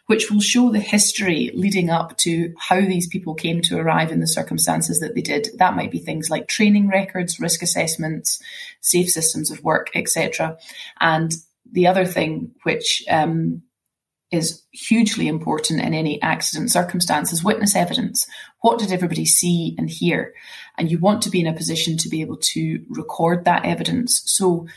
Which 0.05 0.31
will 0.31 0.39
show 0.39 0.71
the 0.71 0.79
history 0.79 1.51
leading 1.53 1.89
up 1.89 2.15
to 2.19 2.53
how 2.57 2.79
these 2.79 3.09
people 3.09 3.35
came 3.35 3.61
to 3.63 3.77
arrive 3.77 4.09
in 4.09 4.21
the 4.21 4.27
circumstances 4.27 5.01
that 5.01 5.15
they 5.15 5.21
did. 5.21 5.49
That 5.57 5.75
might 5.75 5.91
be 5.91 5.99
things 5.99 6.29
like 6.29 6.47
training 6.47 6.87
records, 6.87 7.41
risk 7.41 7.61
assessments, 7.61 8.41
safe 8.79 9.09
systems 9.09 9.51
of 9.51 9.65
work, 9.65 9.89
etc. 9.93 10.57
And 11.01 11.33
the 11.69 11.87
other 11.87 12.05
thing 12.05 12.51
which 12.63 13.03
um, 13.09 13.63
is 14.31 14.63
hugely 14.71 15.27
important 15.27 15.81
in 15.81 15.93
any 15.93 16.21
accident 16.21 16.71
circumstances. 16.71 17.43
Witness 17.43 17.75
evidence. 17.75 18.27
What 18.61 18.79
did 18.79 18.91
everybody 18.91 19.25
see 19.25 19.75
and 19.77 19.89
hear? 19.89 20.33
And 20.77 20.91
you 20.91 20.99
want 20.99 21.21
to 21.23 21.29
be 21.29 21.39
in 21.39 21.47
a 21.47 21.53
position 21.53 21.97
to 21.97 22.09
be 22.09 22.21
able 22.21 22.37
to 22.37 22.85
record 22.89 23.45
that 23.45 23.65
evidence. 23.65 24.21
So, 24.25 24.67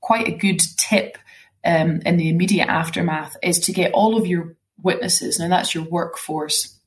quite 0.00 0.28
a 0.28 0.36
good 0.36 0.60
tip 0.76 1.16
um, 1.64 2.00
in 2.04 2.16
the 2.16 2.28
immediate 2.28 2.68
aftermath 2.68 3.36
is 3.42 3.58
to 3.60 3.72
get 3.72 3.92
all 3.92 4.18
of 4.18 4.26
your 4.26 4.56
witnesses, 4.82 5.38
now 5.38 5.48
that's 5.48 5.74
your 5.74 5.84
workforce, 5.84 6.78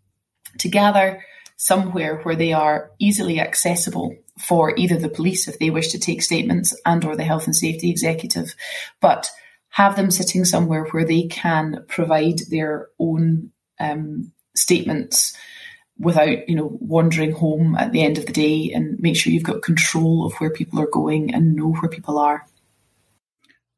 to 0.60 0.70
gather 0.70 1.24
somewhere 1.58 2.22
where 2.22 2.36
they 2.36 2.54
are 2.54 2.92
easily 3.00 3.40
accessible 3.40 4.16
for 4.40 4.78
either 4.78 4.98
the 4.98 5.10
police 5.10 5.48
if 5.48 5.58
they 5.58 5.72
wish 5.72 5.90
to 5.90 6.00
take 6.00 6.22
statements 6.22 6.80
and 6.86 7.04
or 7.04 7.16
the 7.16 7.24
health 7.24 7.46
and 7.46 7.56
safety 7.56 7.90
executive 7.90 8.54
but 9.02 9.32
have 9.78 9.96
them 9.96 10.10
sitting 10.10 10.44
somewhere 10.44 10.86
where 10.86 11.06
they 11.06 11.28
can 11.28 11.86
provide 11.88 12.40
their 12.50 12.88
own 12.98 13.52
um, 13.80 14.32
statements 14.56 15.38
without 16.00 16.50
you 16.50 16.56
know 16.56 16.76
wandering 16.82 17.32
home 17.32 17.76
at 17.76 17.92
the 17.92 18.02
end 18.02 18.18
of 18.18 18.26
the 18.26 18.34
day 18.34 18.72
and 18.74 19.00
make 19.00 19.16
sure 19.16 19.32
you've 19.32 19.44
got 19.44 19.62
control 19.62 20.26
of 20.26 20.34
where 20.38 20.50
people 20.50 20.80
are 20.80 20.90
going 20.92 21.32
and 21.32 21.56
know 21.56 21.74
where 21.74 21.92
people 21.92 22.18
are. 22.18 22.48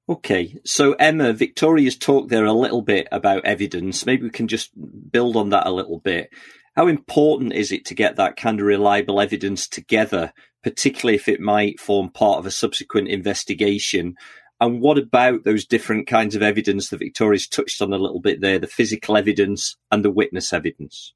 Okay. 0.08 0.56
So 0.64 0.94
emma 0.94 1.34
victoria's 1.34 1.98
talked 1.98 2.30
there 2.30 2.46
a 2.46 2.54
little 2.54 2.82
bit 2.82 3.10
about 3.12 3.44
evidence. 3.44 4.06
Maybe 4.06 4.24
we 4.24 4.30
can 4.30 4.48
just 4.48 4.72
build 5.12 5.36
on 5.36 5.50
that 5.50 5.68
a 5.68 5.72
little 5.72 6.00
bit. 6.00 6.30
How 6.78 6.88
important 6.88 7.52
is 7.52 7.74
it 7.74 7.84
to 7.88 7.94
get 7.94 8.16
that 8.16 8.38
kind 8.38 8.62
of 8.62 8.66
reliable 8.66 9.20
evidence 9.20 9.68
together 9.68 10.32
particularly 10.64 11.16
if 11.16 11.28
it 11.28 11.40
might 11.40 11.80
form 11.80 12.10
part 12.10 12.40
of 12.40 12.46
a 12.46 12.52
subsequent 12.52 13.08
investigation 13.08 14.16
and 14.60 14.82
what 14.82 14.98
about 14.98 15.44
those 15.44 15.66
different 15.66 16.08
kinds 16.08 16.36
of 16.36 16.42
evidence 16.42 16.90
that 16.90 17.00
Victoria's 17.00 17.48
touched 17.48 17.82
on 17.82 17.94
a 17.94 17.98
little 17.98 18.20
bit 18.20 18.42
there, 18.42 18.60
the 18.60 18.68
physical 18.68 19.16
evidence 19.16 19.78
and 19.92 20.04
the 20.04 20.12
witness 20.12 20.52
evidence? 20.52 21.14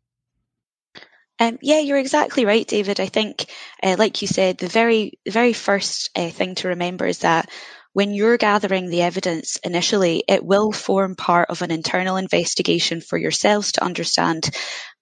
Um, 1.40 1.58
yeah, 1.62 1.80
you're 1.80 1.98
exactly 1.98 2.46
right, 2.46 2.66
David. 2.66 3.00
I 3.00 3.08
think, 3.08 3.46
uh, 3.82 3.96
like 3.98 4.22
you 4.22 4.28
said, 4.28 4.58
the 4.58 4.68
very, 4.68 5.20
very 5.28 5.52
first 5.52 6.10
uh, 6.16 6.30
thing 6.30 6.56
to 6.56 6.70
remember 6.70 7.06
is 7.06 7.20
that 7.20 7.50
when 7.92 8.14
you're 8.14 8.38
gathering 8.38 8.90
the 8.90 9.02
evidence 9.02 9.58
initially, 9.58 10.24
it 10.28 10.44
will 10.44 10.72
form 10.72 11.16
part 11.16 11.50
of 11.50 11.62
an 11.62 11.70
internal 11.70 12.18
investigation 12.18 13.02
for 13.02 13.18
yourselves 13.18 13.74
to 13.74 13.84
understand 13.84 14.50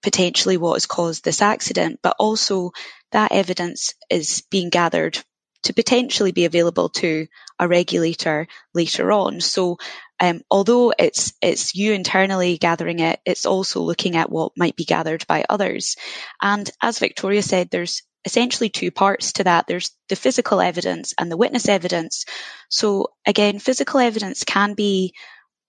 potentially 0.02 0.56
what 0.56 0.74
has 0.74 0.86
caused 0.86 1.24
this 1.24 1.40
accident, 1.40 2.00
but 2.02 2.16
also 2.18 2.72
that 3.12 3.32
evidence 3.32 3.94
is 4.10 4.42
being 4.50 4.68
gathered 4.68 5.18
to 5.62 5.72
potentially 5.72 6.32
be 6.32 6.44
available 6.44 6.88
to 6.88 7.26
a 7.62 7.68
regulator 7.68 8.48
later 8.74 9.12
on. 9.12 9.40
So 9.40 9.78
um, 10.18 10.42
although 10.50 10.92
it's 10.98 11.32
it's 11.40 11.74
you 11.74 11.92
internally 11.92 12.58
gathering 12.58 12.98
it, 12.98 13.20
it's 13.24 13.46
also 13.46 13.80
looking 13.80 14.16
at 14.16 14.30
what 14.30 14.52
might 14.56 14.74
be 14.74 14.84
gathered 14.84 15.24
by 15.28 15.44
others. 15.48 15.96
And 16.40 16.68
as 16.82 16.98
Victoria 16.98 17.42
said, 17.42 17.70
there's 17.70 18.02
essentially 18.24 18.68
two 18.68 18.90
parts 18.90 19.34
to 19.34 19.44
that. 19.44 19.66
There's 19.68 19.92
the 20.08 20.16
physical 20.16 20.60
evidence 20.60 21.14
and 21.18 21.30
the 21.30 21.36
witness 21.36 21.68
evidence. 21.68 22.24
So 22.68 23.08
again, 23.26 23.60
physical 23.60 24.00
evidence 24.00 24.42
can 24.44 24.74
be 24.74 25.14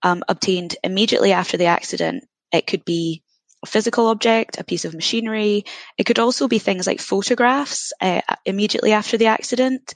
um, 0.02 0.24
obtained 0.28 0.76
immediately 0.82 1.32
after 1.32 1.56
the 1.56 1.66
accident. 1.66 2.24
It 2.52 2.66
could 2.66 2.84
be 2.84 3.22
a 3.64 3.66
physical 3.66 4.06
object, 4.08 4.58
a 4.58 4.64
piece 4.64 4.84
of 4.84 4.94
machinery. 4.94 5.64
It 5.96 6.04
could 6.04 6.18
also 6.18 6.48
be 6.48 6.58
things 6.58 6.86
like 6.86 7.00
photographs 7.00 7.92
uh, 8.00 8.20
immediately 8.44 8.92
after 8.92 9.16
the 9.16 9.26
accident, 9.26 9.94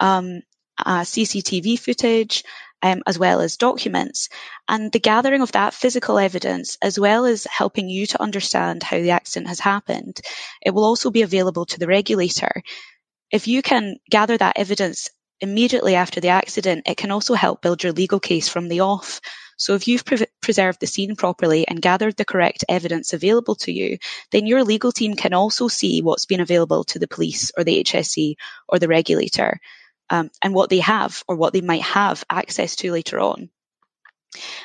um, 0.00 0.40
uh, 0.84 1.00
CCTV 1.00 1.78
footage, 1.78 2.44
um, 2.82 3.02
as 3.06 3.18
well 3.18 3.40
as 3.40 3.56
documents. 3.56 4.28
And 4.68 4.90
the 4.90 5.00
gathering 5.00 5.42
of 5.42 5.52
that 5.52 5.74
physical 5.74 6.18
evidence, 6.18 6.78
as 6.82 6.98
well 6.98 7.24
as 7.24 7.44
helping 7.44 7.88
you 7.88 8.06
to 8.06 8.22
understand 8.22 8.82
how 8.82 8.98
the 8.98 9.10
accident 9.10 9.48
has 9.48 9.60
happened, 9.60 10.20
it 10.64 10.72
will 10.72 10.84
also 10.84 11.10
be 11.10 11.22
available 11.22 11.66
to 11.66 11.78
the 11.78 11.86
regulator. 11.86 12.62
If 13.30 13.48
you 13.48 13.62
can 13.62 13.96
gather 14.10 14.36
that 14.36 14.58
evidence 14.58 15.08
immediately 15.40 15.94
after 15.94 16.20
the 16.20 16.28
accident, 16.28 16.82
it 16.86 16.96
can 16.96 17.10
also 17.10 17.34
help 17.34 17.62
build 17.62 17.82
your 17.82 17.92
legal 17.92 18.20
case 18.20 18.48
from 18.48 18.68
the 18.68 18.80
off. 18.80 19.20
So 19.56 19.74
if 19.74 19.88
you've 19.88 20.04
pre- 20.04 20.26
preserved 20.40 20.80
the 20.80 20.86
scene 20.86 21.16
properly 21.16 21.66
and 21.68 21.82
gathered 21.82 22.16
the 22.16 22.24
correct 22.24 22.64
evidence 22.68 23.12
available 23.12 23.54
to 23.56 23.72
you, 23.72 23.98
then 24.32 24.46
your 24.46 24.64
legal 24.64 24.90
team 24.90 25.14
can 25.14 25.34
also 25.34 25.68
see 25.68 26.02
what's 26.02 26.26
been 26.26 26.40
available 26.40 26.84
to 26.84 26.98
the 26.98 27.08
police 27.08 27.52
or 27.56 27.64
the 27.64 27.84
HSE 27.84 28.34
or 28.68 28.78
the 28.78 28.88
regulator 28.88 29.60
um, 30.10 30.30
and 30.42 30.54
what 30.54 30.70
they 30.70 30.80
have 30.80 31.22
or 31.28 31.36
what 31.36 31.52
they 31.52 31.60
might 31.60 31.82
have 31.82 32.24
access 32.28 32.76
to 32.76 32.92
later 32.92 33.18
on. 33.18 33.50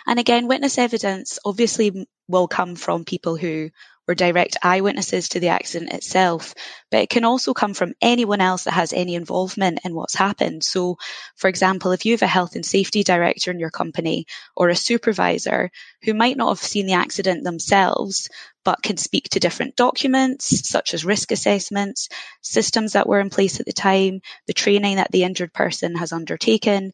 And 0.06 0.20
again, 0.20 0.48
witness 0.48 0.78
evidence 0.78 1.40
obviously 1.46 2.08
will 2.28 2.48
come 2.48 2.76
from 2.76 3.06
people 3.06 3.36
who 3.36 3.70
were 4.08 4.16
direct 4.16 4.58
eyewitnesses 4.62 5.30
to 5.30 5.40
the 5.40 5.50
accident 5.50 5.92
itself, 5.92 6.54
but 6.92 7.02
it 7.02 7.10
can 7.10 7.24
also 7.24 7.54
come 7.54 7.74
from 7.74 7.94
anyone 8.02 8.42
else 8.42 8.64
that 8.64 8.74
has 8.74 8.94
any 8.94 9.16
involvement 9.16 9.80
in 9.84 9.96
what's 9.96 10.16
happened. 10.16 10.64
So, 10.64 10.98
for 11.36 11.48
example, 11.48 11.92
if 11.92 12.06
you 12.06 12.14
have 12.14 12.22
a 12.22 12.28
health 12.28 12.56
and 12.56 12.66
safety 12.66 13.04
director 13.04 13.52
in 13.52 13.60
your 13.60 13.72
company 13.72 14.26
or 14.56 14.70
a 14.70 14.76
supervisor 14.76 15.72
who 16.04 16.14
might 16.14 16.38
not 16.38 16.50
have 16.50 16.60
seen 16.60 16.86
the 16.86 16.94
accident 16.94 17.44
themselves, 17.44 18.30
but 18.64 18.82
can 18.82 18.98
speak 18.98 19.30
to 19.30 19.40
different 19.40 19.76
documents 19.76 20.68
such 20.68 20.94
as 20.94 21.06
risk 21.06 21.32
assessments, 21.32 22.10
systems 22.42 22.94
that 22.94 23.08
were 23.08 23.20
in 23.20 23.30
place 23.30 23.60
at 23.60 23.66
the 23.66 23.74
time, 23.74 24.22
the 24.48 24.54
training 24.54 24.98
that 24.98 25.12
the 25.12 25.24
injured 25.24 25.54
person 25.54 25.96
has 25.96 26.12
undertaken, 26.12 26.92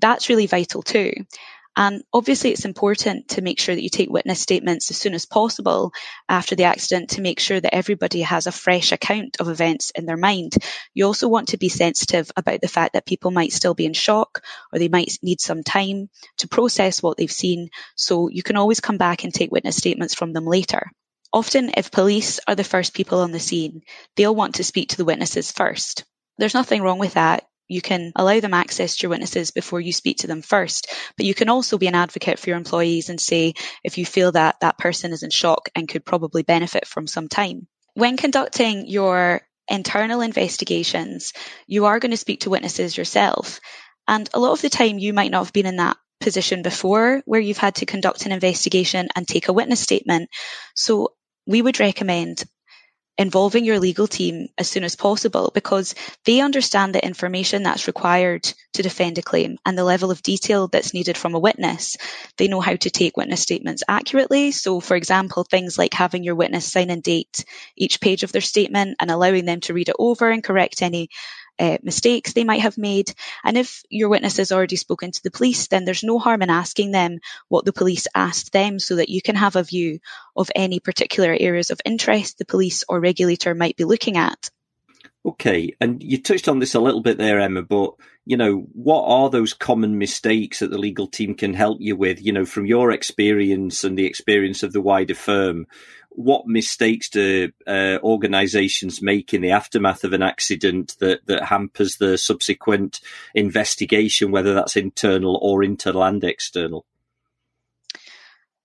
that's 0.00 0.28
really 0.28 0.46
vital 0.46 0.82
too. 0.82 1.12
And 1.76 2.02
obviously, 2.12 2.50
it's 2.50 2.64
important 2.64 3.28
to 3.28 3.42
make 3.42 3.60
sure 3.60 3.74
that 3.74 3.82
you 3.82 3.88
take 3.88 4.10
witness 4.10 4.40
statements 4.40 4.90
as 4.90 4.96
soon 4.96 5.14
as 5.14 5.24
possible 5.24 5.92
after 6.28 6.56
the 6.56 6.64
accident 6.64 7.10
to 7.10 7.20
make 7.22 7.38
sure 7.40 7.60
that 7.60 7.74
everybody 7.74 8.22
has 8.22 8.46
a 8.46 8.52
fresh 8.52 8.92
account 8.92 9.36
of 9.40 9.48
events 9.48 9.90
in 9.90 10.04
their 10.04 10.16
mind. 10.16 10.54
You 10.94 11.06
also 11.06 11.28
want 11.28 11.48
to 11.48 11.58
be 11.58 11.68
sensitive 11.68 12.30
about 12.36 12.60
the 12.60 12.68
fact 12.68 12.94
that 12.94 13.06
people 13.06 13.30
might 13.30 13.52
still 13.52 13.74
be 13.74 13.86
in 13.86 13.92
shock 13.92 14.42
or 14.72 14.78
they 14.78 14.88
might 14.88 15.16
need 15.22 15.40
some 15.40 15.62
time 15.62 16.10
to 16.38 16.48
process 16.48 17.02
what 17.02 17.16
they've 17.16 17.30
seen. 17.30 17.70
So 17.94 18.28
you 18.28 18.42
can 18.42 18.56
always 18.56 18.80
come 18.80 18.98
back 18.98 19.24
and 19.24 19.32
take 19.32 19.52
witness 19.52 19.76
statements 19.76 20.14
from 20.14 20.32
them 20.32 20.46
later. 20.46 20.90
Often, 21.32 21.72
if 21.76 21.92
police 21.92 22.40
are 22.48 22.56
the 22.56 22.64
first 22.64 22.92
people 22.92 23.20
on 23.20 23.30
the 23.30 23.38
scene, 23.38 23.82
they'll 24.16 24.34
want 24.34 24.56
to 24.56 24.64
speak 24.64 24.90
to 24.90 24.96
the 24.96 25.04
witnesses 25.04 25.52
first. 25.52 26.04
There's 26.38 26.54
nothing 26.54 26.82
wrong 26.82 26.98
with 26.98 27.14
that 27.14 27.44
you 27.70 27.80
can 27.80 28.12
allow 28.16 28.40
them 28.40 28.54
access 28.54 28.96
to 28.96 29.04
your 29.04 29.10
witnesses 29.10 29.50
before 29.50 29.80
you 29.80 29.92
speak 29.92 30.18
to 30.18 30.26
them 30.26 30.42
first. 30.42 30.88
But 31.16 31.26
you 31.26 31.34
can 31.34 31.48
also 31.48 31.78
be 31.78 31.86
an 31.86 31.94
advocate 31.94 32.38
for 32.38 32.50
your 32.50 32.58
employees 32.58 33.08
and 33.08 33.20
say 33.20 33.54
if 33.84 33.96
you 33.96 34.04
feel 34.04 34.32
that 34.32 34.56
that 34.60 34.78
person 34.78 35.12
is 35.12 35.22
in 35.22 35.30
shock 35.30 35.68
and 35.74 35.88
could 35.88 36.04
probably 36.04 36.42
benefit 36.42 36.86
from 36.86 37.06
some 37.06 37.28
time. 37.28 37.66
When 37.94 38.16
conducting 38.16 38.86
your 38.86 39.42
internal 39.68 40.20
investigations, 40.20 41.32
you 41.66 41.86
are 41.86 42.00
going 42.00 42.10
to 42.10 42.16
speak 42.16 42.40
to 42.40 42.50
witnesses 42.50 42.96
yourself. 42.96 43.60
And 44.08 44.28
a 44.34 44.40
lot 44.40 44.52
of 44.52 44.62
the 44.62 44.70
time, 44.70 44.98
you 44.98 45.12
might 45.12 45.30
not 45.30 45.44
have 45.44 45.52
been 45.52 45.66
in 45.66 45.76
that 45.76 45.96
position 46.20 46.62
before 46.62 47.22
where 47.24 47.40
you've 47.40 47.58
had 47.58 47.76
to 47.76 47.86
conduct 47.86 48.26
an 48.26 48.32
investigation 48.32 49.08
and 49.14 49.26
take 49.26 49.48
a 49.48 49.52
witness 49.52 49.80
statement. 49.80 50.28
So 50.74 51.14
we 51.46 51.62
would 51.62 51.80
recommend 51.80 52.44
involving 53.20 53.66
your 53.66 53.78
legal 53.78 54.06
team 54.06 54.48
as 54.56 54.66
soon 54.66 54.82
as 54.82 54.96
possible 54.96 55.50
because 55.52 55.94
they 56.24 56.40
understand 56.40 56.94
the 56.94 57.04
information 57.04 57.62
that's 57.62 57.86
required 57.86 58.50
to 58.72 58.82
defend 58.82 59.18
a 59.18 59.22
claim 59.22 59.58
and 59.66 59.76
the 59.76 59.84
level 59.84 60.10
of 60.10 60.22
detail 60.22 60.68
that's 60.68 60.94
needed 60.94 61.18
from 61.18 61.34
a 61.34 61.38
witness. 61.38 61.98
They 62.38 62.48
know 62.48 62.62
how 62.62 62.76
to 62.76 62.88
take 62.88 63.18
witness 63.18 63.42
statements 63.42 63.82
accurately. 63.86 64.52
So, 64.52 64.80
for 64.80 64.96
example, 64.96 65.44
things 65.44 65.76
like 65.76 65.92
having 65.92 66.24
your 66.24 66.34
witness 66.34 66.72
sign 66.72 66.88
and 66.88 67.02
date 67.02 67.44
each 67.76 68.00
page 68.00 68.22
of 68.22 68.32
their 68.32 68.40
statement 68.40 68.96
and 68.98 69.10
allowing 69.10 69.44
them 69.44 69.60
to 69.60 69.74
read 69.74 69.90
it 69.90 69.96
over 69.98 70.30
and 70.30 70.42
correct 70.42 70.80
any 70.80 71.10
uh, 71.60 71.78
mistakes 71.82 72.32
they 72.32 72.44
might 72.44 72.62
have 72.62 72.78
made. 72.78 73.12
And 73.44 73.58
if 73.58 73.82
your 73.90 74.08
witness 74.08 74.38
has 74.38 74.50
already 74.50 74.76
spoken 74.76 75.12
to 75.12 75.22
the 75.22 75.30
police, 75.30 75.68
then 75.68 75.84
there's 75.84 76.02
no 76.02 76.18
harm 76.18 76.42
in 76.42 76.50
asking 76.50 76.92
them 76.92 77.20
what 77.48 77.64
the 77.64 77.72
police 77.72 78.06
asked 78.14 78.52
them 78.52 78.78
so 78.78 78.96
that 78.96 79.10
you 79.10 79.22
can 79.22 79.36
have 79.36 79.56
a 79.56 79.62
view 79.62 80.00
of 80.36 80.50
any 80.54 80.80
particular 80.80 81.36
areas 81.38 81.70
of 81.70 81.80
interest 81.84 82.38
the 82.38 82.46
police 82.46 82.84
or 82.88 82.98
regulator 83.00 83.54
might 83.54 83.76
be 83.76 83.84
looking 83.84 84.16
at. 84.16 84.50
Okay, 85.24 85.74
and 85.80 86.02
you 86.02 86.20
touched 86.20 86.48
on 86.48 86.60
this 86.60 86.74
a 86.74 86.80
little 86.80 87.02
bit 87.02 87.18
there, 87.18 87.40
Emma, 87.40 87.62
but 87.62 87.92
you 88.24 88.36
know, 88.38 88.66
what 88.72 89.04
are 89.04 89.28
those 89.28 89.52
common 89.52 89.98
mistakes 89.98 90.60
that 90.60 90.70
the 90.70 90.78
legal 90.78 91.06
team 91.06 91.34
can 91.34 91.52
help 91.52 91.78
you 91.80 91.94
with, 91.94 92.22
you 92.22 92.32
know, 92.32 92.46
from 92.46 92.64
your 92.64 92.90
experience 92.90 93.84
and 93.84 93.98
the 93.98 94.06
experience 94.06 94.62
of 94.62 94.72
the 94.72 94.80
wider 94.80 95.14
firm? 95.14 95.66
what 96.10 96.46
mistakes 96.46 97.08
do 97.08 97.50
uh, 97.66 97.98
organisations 98.02 99.00
make 99.00 99.32
in 99.32 99.40
the 99.40 99.52
aftermath 99.52 100.04
of 100.04 100.12
an 100.12 100.22
accident 100.22 100.96
that, 100.98 101.24
that 101.26 101.44
hampers 101.44 101.96
the 101.96 102.18
subsequent 102.18 103.00
investigation, 103.34 104.30
whether 104.30 104.52
that's 104.52 104.76
internal 104.76 105.38
or 105.40 105.62
internal 105.62 106.02
and 106.02 106.22
external? 106.24 106.84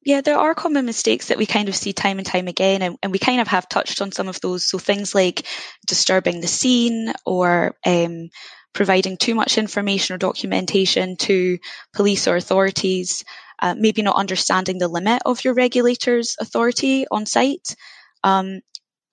Yeah, 0.06 0.22
there 0.22 0.38
are 0.38 0.54
common 0.54 0.86
mistakes 0.86 1.28
that 1.28 1.38
we 1.40 1.48
kind 1.48 1.68
of 1.68 1.76
see 1.76 1.92
time 1.92 2.20
and 2.20 2.28
time 2.28 2.48
again, 2.48 2.82
and, 2.84 2.98
and 3.02 3.12
we 3.12 3.20
kind 3.20 3.42
of 3.42 3.48
have 3.48 3.68
touched 3.68 4.02
on 4.02 4.12
some 4.12 4.28
of 4.28 4.40
those. 4.40 4.68
So 4.70 4.78
things 4.78 5.16
like 5.16 5.48
disturbing 5.88 6.42
the 6.42 6.48
scene 6.48 7.12
or 7.26 7.76
um, 7.86 8.30
providing 8.74 9.18
too 9.18 9.34
much 9.34 9.58
information 9.58 10.14
or 10.14 10.20
documentation 10.20 11.18
to 11.18 11.58
police 11.94 12.28
or 12.28 12.36
authorities, 12.36 13.24
uh, 13.60 13.74
maybe 13.78 14.04
not 14.04 14.16
understanding 14.16 14.78
the 14.78 14.88
limit 14.88 15.24
of 15.26 15.44
your 15.44 15.56
regulator's 15.56 16.36
authority 16.40 17.08
on 17.10 17.26
site. 17.26 17.76
Um, 18.24 18.62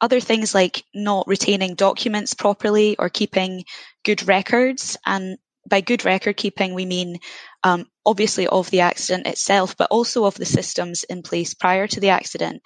other 0.00 0.20
things 0.20 0.54
like 0.54 0.84
not 0.94 1.26
retaining 1.28 1.75
documents 1.75 2.34
properly 2.34 2.96
or 2.99 3.08
keeping 3.08 3.64
good 4.04 4.28
records. 4.28 4.99
And 5.06 5.38
by 5.69 5.81
good 5.81 6.04
record 6.04 6.37
keeping, 6.37 6.75
we 6.75 6.87
mean 6.87 7.19
um, 7.62 7.87
obviously 8.04 8.47
of 8.47 8.71
the 8.71 8.81
accident 8.81 9.26
itself, 9.26 9.76
but 9.76 9.90
also 9.90 10.25
of 10.25 10.35
the 10.35 10.45
systems 10.45 11.04
in 11.04 11.23
place 11.23 11.54
prior 11.54 11.87
to 11.87 12.00
the 12.00 12.11
accident. 12.11 12.62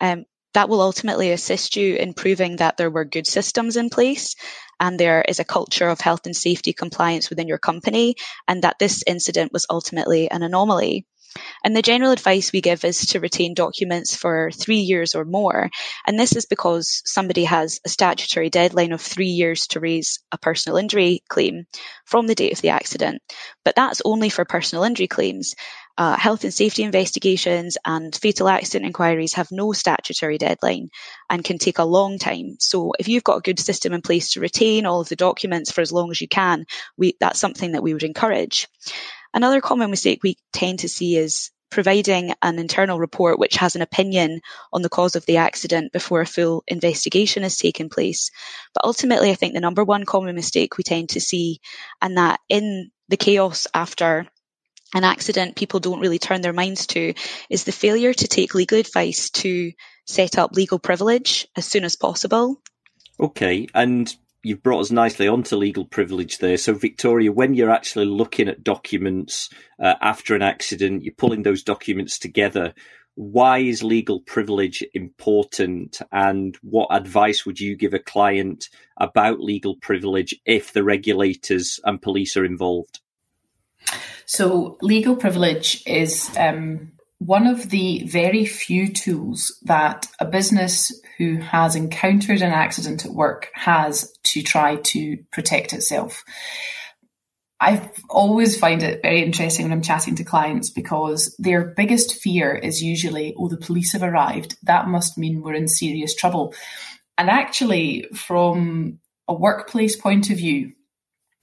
Um, 0.00 0.24
that 0.54 0.68
will 0.68 0.80
ultimately 0.80 1.30
assist 1.30 1.76
you 1.76 1.94
in 1.96 2.14
proving 2.14 2.56
that 2.56 2.76
there 2.76 2.90
were 2.90 3.04
good 3.04 3.26
systems 3.26 3.76
in 3.76 3.90
place 3.90 4.34
and 4.80 4.98
there 4.98 5.22
is 5.28 5.38
a 5.38 5.44
culture 5.44 5.88
of 5.88 6.00
health 6.00 6.24
and 6.24 6.34
safety 6.34 6.72
compliance 6.72 7.28
within 7.28 7.48
your 7.48 7.58
company 7.58 8.14
and 8.46 8.62
that 8.62 8.78
this 8.78 9.04
incident 9.06 9.52
was 9.52 9.66
ultimately 9.68 10.30
an 10.30 10.42
anomaly. 10.42 11.06
And 11.64 11.76
the 11.76 11.82
general 11.82 12.12
advice 12.12 12.52
we 12.52 12.60
give 12.60 12.84
is 12.84 13.06
to 13.06 13.20
retain 13.20 13.54
documents 13.54 14.14
for 14.14 14.50
three 14.50 14.78
years 14.78 15.14
or 15.14 15.24
more. 15.24 15.70
And 16.06 16.18
this 16.18 16.34
is 16.34 16.46
because 16.46 17.02
somebody 17.04 17.44
has 17.44 17.80
a 17.84 17.88
statutory 17.88 18.50
deadline 18.50 18.92
of 18.92 19.00
three 19.00 19.26
years 19.26 19.66
to 19.68 19.80
raise 19.80 20.20
a 20.32 20.38
personal 20.38 20.78
injury 20.78 21.22
claim 21.28 21.66
from 22.04 22.26
the 22.26 22.34
date 22.34 22.52
of 22.52 22.62
the 22.62 22.70
accident. 22.70 23.22
But 23.64 23.74
that's 23.76 24.02
only 24.04 24.28
for 24.28 24.44
personal 24.44 24.84
injury 24.84 25.08
claims. 25.08 25.54
Uh, 25.98 26.16
health 26.16 26.44
and 26.44 26.54
safety 26.54 26.84
investigations 26.84 27.76
and 27.84 28.14
fatal 28.14 28.48
accident 28.48 28.86
inquiries 28.86 29.34
have 29.34 29.48
no 29.50 29.72
statutory 29.72 30.38
deadline 30.38 30.88
and 31.28 31.42
can 31.42 31.58
take 31.58 31.80
a 31.80 31.84
long 31.84 32.20
time. 32.20 32.54
So 32.60 32.92
if 33.00 33.08
you've 33.08 33.24
got 33.24 33.38
a 33.38 33.40
good 33.42 33.58
system 33.58 33.92
in 33.92 34.00
place 34.00 34.30
to 34.32 34.40
retain 34.40 34.86
all 34.86 35.00
of 35.00 35.08
the 35.08 35.16
documents 35.16 35.72
for 35.72 35.80
as 35.80 35.90
long 35.90 36.12
as 36.12 36.20
you 36.20 36.28
can, 36.28 36.66
we, 36.96 37.16
that's 37.18 37.40
something 37.40 37.72
that 37.72 37.82
we 37.82 37.94
would 37.94 38.04
encourage. 38.04 38.68
Another 39.34 39.60
common 39.60 39.90
mistake 39.90 40.22
we 40.22 40.36
tend 40.52 40.80
to 40.80 40.88
see 40.88 41.16
is 41.16 41.50
providing 41.70 42.32
an 42.42 42.58
internal 42.58 42.98
report 42.98 43.38
which 43.38 43.56
has 43.56 43.76
an 43.76 43.82
opinion 43.82 44.40
on 44.72 44.82
the 44.82 44.88
cause 44.88 45.16
of 45.16 45.26
the 45.26 45.36
accident 45.36 45.92
before 45.92 46.20
a 46.20 46.26
full 46.26 46.64
investigation 46.66 47.42
has 47.42 47.58
taken 47.58 47.88
place. 47.88 48.30
But 48.74 48.84
ultimately, 48.84 49.30
I 49.30 49.34
think 49.34 49.54
the 49.54 49.60
number 49.60 49.84
one 49.84 50.04
common 50.04 50.34
mistake 50.34 50.78
we 50.78 50.84
tend 50.84 51.10
to 51.10 51.20
see, 51.20 51.60
and 52.00 52.16
that 52.16 52.40
in 52.48 52.90
the 53.08 53.16
chaos 53.16 53.66
after 53.74 54.26
an 54.94 55.04
accident 55.04 55.56
people 55.56 55.80
don't 55.80 56.00
really 56.00 56.18
turn 56.18 56.40
their 56.40 56.54
minds 56.54 56.86
to, 56.88 57.12
is 57.50 57.64
the 57.64 57.72
failure 57.72 58.14
to 58.14 58.28
take 58.28 58.54
legal 58.54 58.78
advice 58.78 59.30
to 59.30 59.72
set 60.06 60.38
up 60.38 60.52
legal 60.52 60.78
privilege 60.78 61.46
as 61.54 61.66
soon 61.66 61.84
as 61.84 61.96
possible. 61.96 62.62
Okay, 63.20 63.66
and 63.74 64.14
you've 64.48 64.62
brought 64.62 64.80
us 64.80 64.90
nicely 64.90 65.28
onto 65.28 65.56
legal 65.56 65.84
privilege 65.84 66.38
there. 66.38 66.56
So, 66.56 66.72
Victoria, 66.72 67.30
when 67.30 67.54
you're 67.54 67.70
actually 67.70 68.06
looking 68.06 68.48
at 68.48 68.64
documents 68.64 69.50
uh, 69.82 69.94
after 70.00 70.34
an 70.34 70.42
accident, 70.42 71.04
you're 71.04 71.14
pulling 71.14 71.42
those 71.42 71.62
documents 71.62 72.18
together. 72.18 72.72
Why 73.14 73.58
is 73.58 73.82
legal 73.82 74.20
privilege 74.20 74.82
important, 74.94 76.00
and 76.12 76.56
what 76.62 76.88
advice 76.90 77.44
would 77.44 77.60
you 77.60 77.76
give 77.76 77.92
a 77.92 77.98
client 77.98 78.68
about 78.96 79.40
legal 79.40 79.76
privilege 79.76 80.34
if 80.46 80.72
the 80.72 80.84
regulators 80.84 81.80
and 81.84 82.00
police 82.00 82.36
are 82.36 82.44
involved? 82.44 83.00
So, 84.24 84.78
legal 84.80 85.16
privilege 85.16 85.82
is 85.86 86.30
um, 86.38 86.92
one 87.18 87.46
of 87.46 87.70
the 87.70 88.04
very 88.04 88.44
few 88.44 88.88
tools 88.88 89.58
that 89.64 90.06
a 90.20 90.24
business 90.24 90.92
who 91.18 91.36
has 91.38 91.74
encountered 91.74 92.42
an 92.42 92.52
accident 92.52 93.04
at 93.04 93.12
work 93.12 93.48
has 93.54 94.12
to 94.22 94.42
try 94.42 94.76
to 94.76 95.18
protect 95.32 95.72
itself. 95.72 96.24
I 97.60 97.90
always 98.08 98.56
find 98.56 98.84
it 98.84 99.02
very 99.02 99.24
interesting 99.24 99.64
when 99.64 99.72
I'm 99.72 99.82
chatting 99.82 100.14
to 100.16 100.24
clients 100.24 100.70
because 100.70 101.34
their 101.40 101.64
biggest 101.64 102.22
fear 102.22 102.54
is 102.54 102.80
usually, 102.82 103.34
oh, 103.36 103.48
the 103.48 103.56
police 103.56 103.92
have 103.94 104.04
arrived. 104.04 104.56
That 104.62 104.86
must 104.86 105.18
mean 105.18 105.42
we're 105.42 105.54
in 105.54 105.66
serious 105.66 106.14
trouble. 106.14 106.54
And 107.16 107.28
actually, 107.28 108.06
from 108.14 109.00
a 109.26 109.34
workplace 109.34 109.96
point 109.96 110.30
of 110.30 110.36
view, 110.36 110.72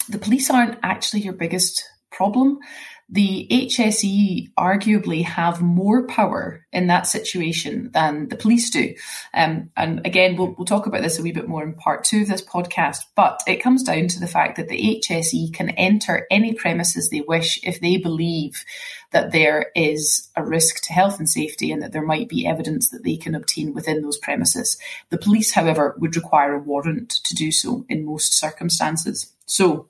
the 0.08 0.20
police 0.20 0.50
aren't 0.50 0.80
actually 0.84 1.22
your 1.22 1.34
biggest 1.34 1.84
problem 2.12 2.60
the 3.08 3.48
HSE 3.52 4.52
arguably 4.58 5.24
have 5.24 5.62
more 5.62 6.08
power 6.08 6.66
in 6.72 6.88
that 6.88 7.06
situation 7.06 7.92
than 7.94 8.30
the 8.30 8.36
police 8.36 8.72
do. 8.72 8.96
Um, 9.32 9.70
and 9.78 10.04
again, 10.06 10.36
we'll, 10.36 10.56
we'll 10.58 10.66
talk 10.66 10.88
about 10.88 11.04
this 11.04 11.20
a 11.20 11.22
wee 11.22 11.32
bit 11.32 11.48
more 11.48 11.64
in 11.64 11.74
part 11.74 12.04
two 12.04 12.24
of 12.24 12.30
this 12.30 12.42
podcast, 12.42 13.02
but 13.16 13.42
it 13.46 13.62
comes 13.62 13.84
down 13.84 14.08
to 14.08 14.20
the 14.20 14.28
fact 14.28 14.56
that 14.56 14.70
the 14.70 15.02
HSE 15.08 15.54
can 15.54 15.70
enter 15.72 16.26
any 16.32 16.54
premises 16.56 17.10
they 17.10 17.22
wish 17.22 17.60
if 17.64 17.80
they 17.80 17.98
believe 17.98 18.66
that 19.12 19.32
there 19.32 19.72
is 19.76 20.30
a 20.36 20.44
risk 20.44 20.82
to 20.82 20.94
health 20.94 21.20
and 21.20 21.30
safety 21.30 21.72
and 21.72 21.84
that 21.84 21.92
there 21.92 22.06
might 22.06 22.28
be 22.28 22.48
evidence 22.48 22.90
that 22.90 23.04
they 23.04 23.18
can 23.18 23.36
obtain 23.36 23.74
within 23.74 24.02
those 24.02 24.18
premises. 24.18 24.80
The 25.12 25.20
police, 25.20 25.54
however, 25.54 25.96
would 26.00 26.16
require 26.16 26.56
a 26.56 26.60
warrant 26.60 27.12
to 27.24 27.36
do 27.36 27.52
so 27.52 27.86
in 27.88 28.04
most 28.04 28.34
circumstances. 28.34 29.32
So, 29.46 29.90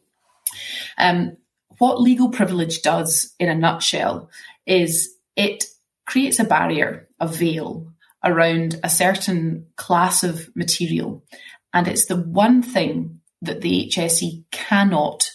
um, 0.97 1.37
what 1.77 2.01
legal 2.01 2.29
privilege 2.29 2.81
does 2.81 3.33
in 3.39 3.49
a 3.49 3.55
nutshell 3.55 4.29
is 4.65 5.13
it 5.35 5.65
creates 6.05 6.39
a 6.39 6.43
barrier, 6.43 7.07
a 7.19 7.27
veil 7.27 7.87
around 8.23 8.79
a 8.83 8.89
certain 8.89 9.67
class 9.75 10.23
of 10.23 10.49
material. 10.55 11.23
And 11.73 11.87
it's 11.87 12.05
the 12.05 12.17
one 12.17 12.61
thing 12.61 13.21
that 13.41 13.61
the 13.61 13.89
HSE 13.91 14.45
cannot 14.51 15.29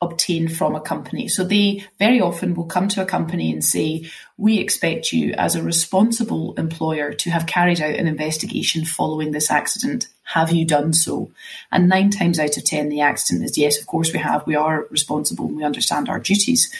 obtain 0.00 0.48
from 0.48 0.76
a 0.76 0.80
company. 0.80 1.26
So 1.26 1.42
they 1.42 1.84
very 1.98 2.20
often 2.20 2.54
will 2.54 2.66
come 2.66 2.88
to 2.88 3.02
a 3.02 3.06
company 3.06 3.52
and 3.52 3.64
say, 3.64 4.08
We 4.36 4.58
expect 4.58 5.12
you 5.12 5.34
as 5.36 5.56
a 5.56 5.62
responsible 5.62 6.54
employer 6.54 7.12
to 7.14 7.30
have 7.30 7.46
carried 7.46 7.80
out 7.80 7.94
an 7.94 8.06
investigation 8.06 8.84
following 8.84 9.32
this 9.32 9.50
accident. 9.50 10.06
Have 10.34 10.52
you 10.52 10.66
done 10.66 10.92
so? 10.92 11.30
And 11.72 11.88
nine 11.88 12.10
times 12.10 12.38
out 12.38 12.58
of 12.58 12.64
10, 12.64 12.90
the 12.90 13.00
accident 13.00 13.46
is 13.46 13.56
yes, 13.56 13.80
of 13.80 13.86
course 13.86 14.12
we 14.12 14.18
have. 14.18 14.46
We 14.46 14.56
are 14.56 14.86
responsible 14.90 15.46
and 15.46 15.56
we 15.56 15.64
understand 15.64 16.10
our 16.10 16.20
duties. 16.20 16.70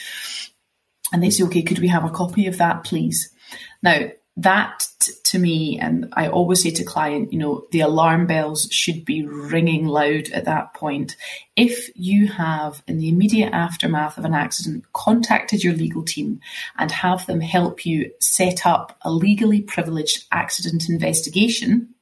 And 1.14 1.22
they 1.22 1.30
say, 1.30 1.44
Okay, 1.44 1.62
could 1.62 1.78
we 1.78 1.88
have 1.88 2.04
a 2.04 2.10
copy 2.10 2.46
of 2.46 2.58
that, 2.58 2.84
please? 2.84 3.30
Now, 3.82 4.10
that 4.36 4.86
t- 5.00 5.12
to 5.24 5.38
me, 5.38 5.80
and 5.80 6.12
I 6.12 6.28
always 6.28 6.62
say 6.62 6.70
to 6.72 6.84
client, 6.84 7.32
you 7.32 7.38
know, 7.38 7.64
the 7.72 7.80
alarm 7.80 8.26
bells 8.26 8.68
should 8.70 9.06
be 9.06 9.26
ringing 9.26 9.86
loud 9.86 10.28
at 10.28 10.44
that 10.44 10.74
point. 10.74 11.16
If 11.56 11.90
you 11.96 12.28
have, 12.28 12.82
in 12.86 12.98
the 12.98 13.08
immediate 13.08 13.54
aftermath 13.54 14.18
of 14.18 14.26
an 14.26 14.34
accident, 14.34 14.84
contacted 14.92 15.64
your 15.64 15.72
legal 15.72 16.04
team 16.04 16.40
and 16.78 16.90
have 16.90 17.24
them 17.24 17.40
help 17.40 17.86
you 17.86 18.12
set 18.20 18.66
up 18.66 18.98
a 19.00 19.10
legally 19.10 19.62
privileged 19.62 20.26
accident 20.30 20.90
investigation, 20.90 21.94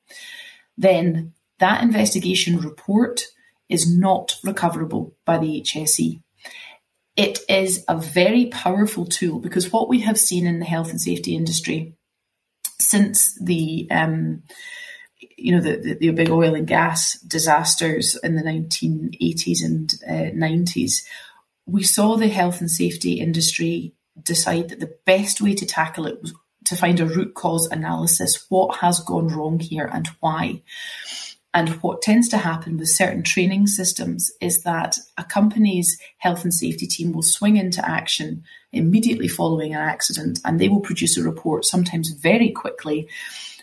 then 0.76 1.32
that 1.58 1.82
investigation 1.82 2.58
report 2.58 3.22
is 3.68 3.96
not 3.96 4.36
recoverable 4.44 5.14
by 5.24 5.38
the 5.38 5.62
HSE. 5.62 6.22
It 7.16 7.38
is 7.48 7.84
a 7.88 7.96
very 7.96 8.46
powerful 8.46 9.06
tool 9.06 9.38
because 9.38 9.72
what 9.72 9.88
we 9.88 10.00
have 10.00 10.18
seen 10.18 10.46
in 10.46 10.60
the 10.60 10.66
health 10.66 10.90
and 10.90 11.00
safety 11.00 11.34
industry 11.34 11.94
since 12.78 13.38
the 13.40 13.88
um, 13.90 14.42
you 15.36 15.52
know 15.52 15.62
the, 15.62 15.76
the, 15.76 15.94
the, 15.94 16.10
big 16.10 16.30
oil 16.30 16.54
and 16.54 16.66
gas 16.66 17.18
disasters 17.20 18.16
in 18.22 18.36
the 18.36 18.42
1980s 18.42 19.64
and 19.64 19.94
uh, 20.06 20.30
90s, 20.34 21.04
we 21.66 21.82
saw 21.82 22.16
the 22.16 22.28
health 22.28 22.60
and 22.60 22.70
safety 22.70 23.14
industry 23.14 23.94
decide 24.22 24.68
that 24.68 24.80
the 24.80 24.94
best 25.04 25.40
way 25.40 25.54
to 25.54 25.66
tackle 25.66 26.06
it 26.06 26.20
was 26.20 26.34
to 26.64 26.76
find 26.76 27.00
a 27.00 27.06
root 27.06 27.34
cause 27.34 27.66
analysis. 27.70 28.44
What 28.48 28.78
has 28.78 29.00
gone 29.00 29.28
wrong 29.28 29.60
here 29.60 29.86
and 29.86 30.08
why? 30.20 30.62
And 31.56 31.70
what 31.80 32.02
tends 32.02 32.28
to 32.28 32.36
happen 32.36 32.76
with 32.76 32.90
certain 32.90 33.22
training 33.22 33.66
systems 33.66 34.30
is 34.42 34.64
that 34.64 34.98
a 35.16 35.24
company's 35.24 35.98
health 36.18 36.44
and 36.44 36.52
safety 36.52 36.86
team 36.86 37.12
will 37.12 37.22
swing 37.22 37.56
into 37.56 37.82
action 37.88 38.44
immediately 38.72 39.26
following 39.26 39.74
an 39.74 39.80
accident 39.80 40.38
and 40.44 40.60
they 40.60 40.68
will 40.68 40.80
produce 40.80 41.16
a 41.16 41.22
report, 41.22 41.64
sometimes 41.64 42.10
very 42.10 42.50
quickly, 42.50 43.08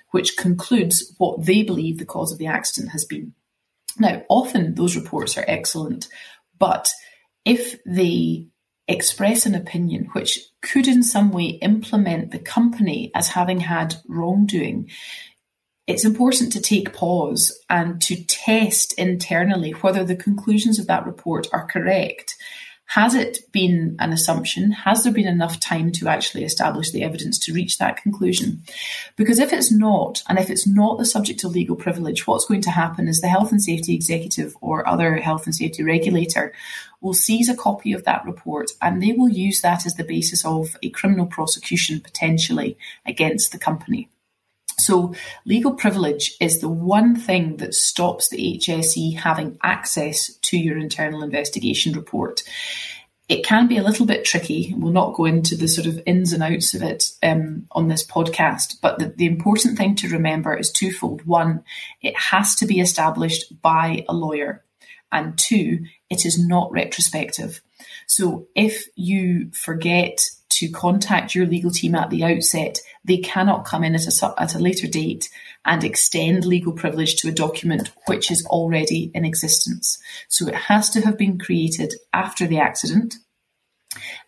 which 0.10 0.38
concludes 0.38 1.14
what 1.20 1.46
they 1.46 1.62
believe 1.62 2.00
the 2.00 2.06
cause 2.06 2.32
of 2.32 2.40
the 2.40 2.48
accident 2.48 2.94
has 2.94 3.06
been. 3.06 3.36
Now, 4.00 4.24
often 4.28 4.74
those 4.74 4.96
reports 4.96 5.38
are 5.38 5.46
excellent, 5.48 6.08
but 6.58 6.92
if 7.46 7.78
they 7.86 8.48
express 8.88 9.46
an 9.46 9.54
opinion 9.54 10.10
which 10.14 10.40
could 10.64 10.88
in 10.88 11.04
some 11.04 11.32
way 11.32 11.60
implement 11.62 12.32
the 12.32 12.40
company 12.40 13.12
as 13.14 13.28
having 13.28 13.60
had 13.60 13.98
wrongdoing, 14.08 14.90
it's 15.86 16.06
important 16.06 16.54
to 16.54 16.62
take 16.62 16.94
pause 16.94 17.58
and 17.70 18.02
to 18.02 18.24
test 18.24 18.94
internally 18.94 19.72
whether 19.72 20.04
the 20.04 20.16
conclusions 20.16 20.80
of 20.80 20.88
that 20.88 21.06
report 21.06 21.48
are 21.52 21.68
correct. 21.68 22.36
Has 22.86 23.16
it 23.16 23.40
been 23.52 23.96
an 24.00 24.14
assumption? 24.14 24.72
Has 24.72 25.04
there 25.04 25.12
been 25.12 25.28
enough 25.28 25.60
time 25.60 25.92
to 25.94 26.08
actually 26.08 26.44
establish 26.44 26.92
the 26.92 27.04
evidence 27.04 27.40
to 27.40 27.54
reach 27.54 27.80
that 27.80 27.98
conclusion? 27.98 28.62
Because 29.16 29.40
if 29.40 29.52
it's 29.52 29.72
not, 29.72 30.22
and 30.30 30.38
if 30.38 30.50
it's 30.50 30.68
not 30.68 31.00
the 31.00 31.06
subject 31.06 31.44
of 31.44 31.52
legal 31.52 31.76
privilege, 31.76 32.28
what's 32.28 32.46
going 32.46 32.62
to 32.62 32.70
happen 32.70 33.08
is 33.08 33.20
the 33.20 33.30
health 33.30 33.52
and 33.52 33.62
safety 33.62 33.96
executive 33.96 34.56
or 34.62 34.88
other 34.88 35.16
health 35.16 35.46
and 35.46 35.56
safety 35.56 35.84
regulator 35.84 36.54
will 37.02 37.16
seize 37.16 37.50
a 37.50 37.56
copy 37.56 37.94
of 37.94 38.04
that 38.04 38.26
report 38.26 38.72
and 38.82 39.02
they 39.02 39.14
will 39.14 39.30
use 39.30 39.62
that 39.62 39.86
as 39.86 39.96
the 39.96 40.04
basis 40.04 40.46
of 40.46 40.78
a 40.84 40.90
criminal 40.90 41.26
prosecution 41.26 42.00
potentially 42.00 42.78
against 43.06 43.52
the 43.52 43.58
company. 43.58 44.08
So, 44.84 45.16
legal 45.46 45.72
privilege 45.72 46.36
is 46.42 46.60
the 46.60 46.68
one 46.68 47.16
thing 47.16 47.56
that 47.58 47.74
stops 47.74 48.28
the 48.28 48.60
HSE 48.60 49.18
having 49.18 49.58
access 49.64 50.36
to 50.36 50.58
your 50.58 50.78
internal 50.78 51.24
investigation 51.24 51.94
report. 51.94 52.44
It 53.30 53.46
can 53.46 53.70
be 53.70 53.78
a 53.78 53.84
little 53.84 54.06
bit 54.06 54.26
tricky. 54.26 54.76
We'll 54.78 54.92
not 54.92 55.14
go 55.14 55.24
into 55.24 55.56
the 55.56 55.70
sort 55.70 55.88
of 55.88 56.02
ins 56.06 56.34
and 56.34 56.44
outs 56.44 56.74
of 56.74 56.84
it 56.84 57.12
um, 57.24 57.66
on 57.72 57.88
this 57.88 58.06
podcast, 58.06 58.76
but 58.82 59.00
the, 59.00 59.06
the 59.06 59.26
important 59.26 59.78
thing 59.78 59.96
to 59.96 60.10
remember 60.10 60.54
is 60.54 60.70
twofold. 60.70 61.26
One, 61.26 61.64
it 62.02 62.18
has 62.18 62.54
to 62.56 62.66
be 62.66 62.82
established 62.82 63.62
by 63.62 64.04
a 64.10 64.14
lawyer, 64.14 64.66
and 65.14 65.38
two, 65.38 65.86
it 66.10 66.26
is 66.26 66.38
not 66.46 66.70
retrospective. 66.74 67.62
So, 68.06 68.48
if 68.54 68.84
you 68.98 69.50
forget 69.54 70.20
to 70.54 70.70
contact 70.70 71.36
your 71.36 71.46
legal 71.46 71.72
team 71.72 71.96
at 71.96 72.10
the 72.10 72.24
outset, 72.24 72.80
they 73.04 73.18
cannot 73.18 73.66
come 73.66 73.84
in 73.84 73.96
at 73.96 74.08
a, 74.08 74.34
at 74.38 74.56
a 74.56 74.60
later 74.60 74.88
date 74.88 75.30
and 75.66 75.84
extend 75.84 76.46
legal 76.46 76.74
privilege 76.74 77.16
to 77.18 77.30
a 77.30 77.34
document 77.34 77.92
which 78.08 78.32
is 78.32 78.46
already 78.48 79.12
in 79.14 79.26
existence. 79.26 79.98
So 80.28 80.48
it 80.48 80.56
has 80.56 80.90
to 80.92 81.02
have 81.02 81.18
been 81.18 81.40
created 81.40 81.94
after 82.12 82.48
the 82.48 82.60
accident 82.60 83.16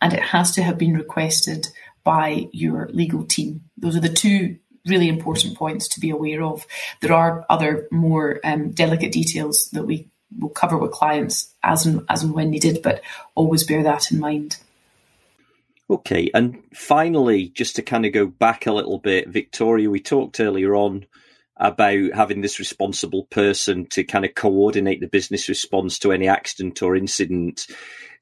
and 0.01 0.13
it 0.13 0.21
has 0.21 0.51
to 0.53 0.63
have 0.63 0.77
been 0.77 0.93
requested 0.93 1.67
by 2.03 2.47
your 2.51 2.87
legal 2.91 3.25
team. 3.25 3.61
Those 3.77 3.95
are 3.95 4.01
the 4.01 4.09
two 4.09 4.57
really 4.87 5.09
important 5.09 5.57
points 5.57 5.87
to 5.89 5.99
be 5.99 6.11
aware 6.11 6.43
of. 6.43 6.65
There 7.01 7.13
are 7.13 7.45
other 7.49 7.87
more 7.91 8.39
um, 8.43 8.71
delicate 8.71 9.11
details 9.11 9.69
that 9.73 9.85
we 9.85 10.09
will 10.37 10.49
cover 10.49 10.77
with 10.77 10.91
clients 10.91 11.53
as 11.63 11.85
and, 11.85 12.05
as 12.09 12.23
and 12.23 12.33
when 12.33 12.51
needed, 12.51 12.81
but 12.83 13.01
always 13.33 13.63
bear 13.63 13.83
that 13.83 14.11
in 14.11 14.19
mind. 14.19 14.57
Okay, 15.87 16.31
and 16.33 16.63
finally, 16.73 17.49
just 17.49 17.75
to 17.75 17.83
kind 17.83 18.07
of 18.07 18.13
go 18.13 18.25
back 18.25 18.65
a 18.65 18.73
little 18.73 18.97
bit, 18.97 19.29
Victoria, 19.29 19.89
we 19.89 19.99
talked 19.99 20.39
earlier 20.39 20.75
on 20.75 21.05
about 21.57 22.11
having 22.13 22.41
this 22.41 22.57
responsible 22.57 23.25
person 23.25 23.85
to 23.87 24.03
kind 24.03 24.25
of 24.25 24.33
coordinate 24.33 24.99
the 24.99 25.07
business 25.07 25.47
response 25.47 25.99
to 25.99 26.11
any 26.11 26.27
accident 26.27 26.81
or 26.81 26.95
incident. 26.95 27.67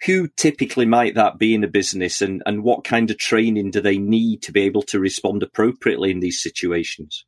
Who 0.06 0.28
typically 0.28 0.86
might 0.86 1.15
that 1.15 1.38
be 1.38 1.56
in 1.56 1.63
a 1.63 1.69
business, 1.69 2.21
and, 2.21 2.43
and 2.45 2.63
what 2.63 2.84
kind 2.84 3.10
of 3.10 3.17
training 3.17 3.71
do 3.71 3.80
they 3.80 3.97
need 3.97 4.41
to 4.41 4.52
be 4.52 4.63
able 4.63 4.82
to 4.84 4.99
respond 4.99 5.41
appropriately 5.41 6.12
in 6.12 6.19
these 6.19 6.43
situations? 6.43 7.26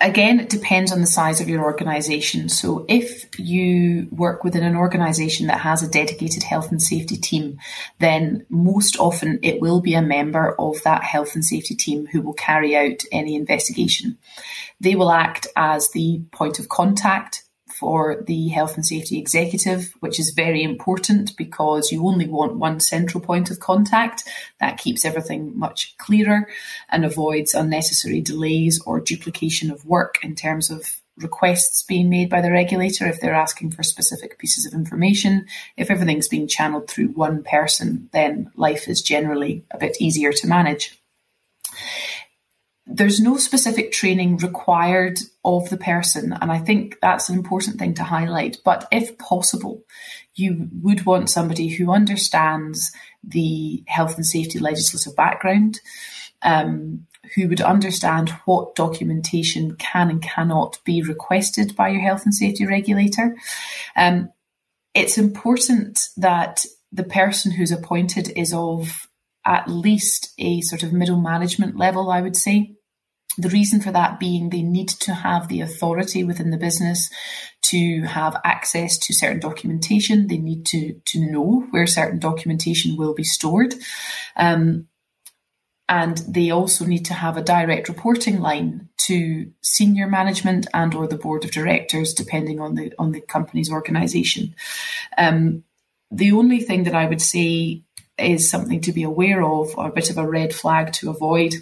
Again, 0.00 0.40
it 0.40 0.48
depends 0.48 0.92
on 0.92 1.00
the 1.00 1.06
size 1.06 1.40
of 1.40 1.48
your 1.48 1.62
organization. 1.62 2.48
So, 2.48 2.84
if 2.88 3.28
you 3.38 4.08
work 4.10 4.44
within 4.44 4.62
an 4.62 4.76
organization 4.76 5.46
that 5.46 5.60
has 5.60 5.82
a 5.82 5.88
dedicated 5.88 6.42
health 6.42 6.70
and 6.70 6.82
safety 6.82 7.16
team, 7.16 7.58
then 7.98 8.46
most 8.48 8.98
often 8.98 9.38
it 9.42 9.60
will 9.60 9.80
be 9.80 9.94
a 9.94 10.02
member 10.02 10.54
of 10.58 10.82
that 10.82 11.02
health 11.02 11.34
and 11.34 11.44
safety 11.44 11.74
team 11.74 12.06
who 12.06 12.20
will 12.20 12.34
carry 12.34 12.76
out 12.76 13.02
any 13.12 13.34
investigation. 13.34 14.18
They 14.80 14.94
will 14.94 15.10
act 15.10 15.46
as 15.56 15.90
the 15.90 16.22
point 16.32 16.58
of 16.58 16.68
contact 16.68 17.45
for 17.78 18.22
the 18.26 18.48
health 18.48 18.74
and 18.76 18.86
safety 18.86 19.18
executive, 19.18 19.94
which 20.00 20.18
is 20.18 20.30
very 20.30 20.62
important 20.62 21.36
because 21.36 21.92
you 21.92 22.06
only 22.06 22.26
want 22.26 22.56
one 22.56 22.80
central 22.80 23.22
point 23.22 23.50
of 23.50 23.60
contact. 23.60 24.24
That 24.60 24.78
keeps 24.78 25.04
everything 25.04 25.58
much 25.58 25.96
clearer 25.98 26.48
and 26.88 27.04
avoids 27.04 27.54
unnecessary 27.54 28.20
delays 28.20 28.80
or 28.86 29.00
duplication 29.00 29.70
of 29.70 29.84
work 29.84 30.18
in 30.22 30.34
terms 30.34 30.70
of 30.70 31.00
requests 31.18 31.82
being 31.82 32.10
made 32.10 32.28
by 32.28 32.40
the 32.40 32.50
regulator 32.50 33.06
if 33.06 33.20
they're 33.20 33.34
asking 33.34 33.70
for 33.70 33.82
specific 33.82 34.38
pieces 34.38 34.66
of 34.66 34.74
information. 34.74 35.46
If 35.76 35.90
everything's 35.90 36.28
being 36.28 36.46
channeled 36.46 36.88
through 36.88 37.08
one 37.08 37.42
person, 37.42 38.08
then 38.12 38.50
life 38.56 38.88
is 38.88 39.02
generally 39.02 39.64
a 39.70 39.78
bit 39.78 39.96
easier 40.00 40.32
to 40.32 40.46
manage 40.46 40.98
there's 42.86 43.20
no 43.20 43.36
specific 43.36 43.90
training 43.90 44.36
required 44.38 45.18
of 45.44 45.68
the 45.70 45.76
person. 45.76 46.32
And 46.40 46.52
I 46.52 46.58
think 46.58 46.98
that's 47.00 47.28
an 47.28 47.36
important 47.36 47.78
thing 47.78 47.94
to 47.94 48.04
highlight. 48.04 48.58
But 48.64 48.86
if 48.92 49.18
possible, 49.18 49.82
you 50.34 50.68
would 50.82 51.04
want 51.04 51.28
somebody 51.28 51.68
who 51.68 51.90
understands 51.90 52.92
the 53.24 53.82
health 53.88 54.16
and 54.16 54.24
safety 54.24 54.60
legislative 54.60 55.16
background, 55.16 55.80
um, 56.42 57.06
who 57.34 57.48
would 57.48 57.60
understand 57.60 58.30
what 58.44 58.76
documentation 58.76 59.74
can 59.76 60.10
and 60.10 60.22
cannot 60.22 60.78
be 60.84 61.02
requested 61.02 61.74
by 61.74 61.88
your 61.88 62.02
health 62.02 62.24
and 62.24 62.34
safety 62.34 62.66
regulator. 62.66 63.36
Um, 63.96 64.30
it's 64.94 65.18
important 65.18 66.08
that 66.16 66.64
the 66.92 67.04
person 67.04 67.50
who's 67.50 67.72
appointed 67.72 68.32
is 68.36 68.54
of 68.54 69.08
at 69.44 69.68
least 69.68 70.32
a 70.38 70.60
sort 70.60 70.82
of 70.82 70.92
middle 70.92 71.20
management 71.20 71.76
level, 71.76 72.10
I 72.10 72.20
would 72.20 72.36
say. 72.36 72.75
The 73.38 73.50
reason 73.50 73.80
for 73.80 73.92
that 73.92 74.18
being 74.18 74.50
they 74.50 74.62
need 74.62 74.88
to 74.88 75.12
have 75.12 75.48
the 75.48 75.60
authority 75.60 76.24
within 76.24 76.50
the 76.50 76.56
business 76.56 77.10
to 77.62 78.02
have 78.02 78.40
access 78.44 78.96
to 78.98 79.14
certain 79.14 79.40
documentation. 79.40 80.28
They 80.28 80.38
need 80.38 80.64
to, 80.66 81.00
to 81.04 81.20
know 81.20 81.66
where 81.70 81.86
certain 81.86 82.18
documentation 82.18 82.96
will 82.96 83.14
be 83.14 83.24
stored. 83.24 83.74
Um, 84.36 84.88
and 85.88 86.18
they 86.28 86.50
also 86.50 86.84
need 86.84 87.04
to 87.06 87.14
have 87.14 87.36
a 87.36 87.42
direct 87.42 87.88
reporting 87.88 88.40
line 88.40 88.88
to 88.98 89.52
senior 89.62 90.08
management 90.08 90.66
and 90.74 90.94
or 90.94 91.06
the 91.06 91.18
board 91.18 91.44
of 91.44 91.52
directors 91.52 92.12
depending 92.14 92.60
on 92.60 92.74
the 92.74 92.92
on 92.98 93.12
the 93.12 93.20
company's 93.20 93.70
organization 93.70 94.54
um, 95.16 95.62
the 96.10 96.32
only 96.32 96.60
thing 96.60 96.84
that 96.84 96.94
i 96.94 97.06
would 97.06 97.22
say 97.22 97.82
is 98.18 98.48
something 98.48 98.80
to 98.80 98.92
be 98.92 99.02
aware 99.02 99.42
of 99.42 99.76
or 99.76 99.88
a 99.88 99.92
bit 99.92 100.10
of 100.10 100.18
a 100.18 100.28
red 100.28 100.54
flag 100.54 100.92
to 100.92 101.10
avoid 101.10 101.54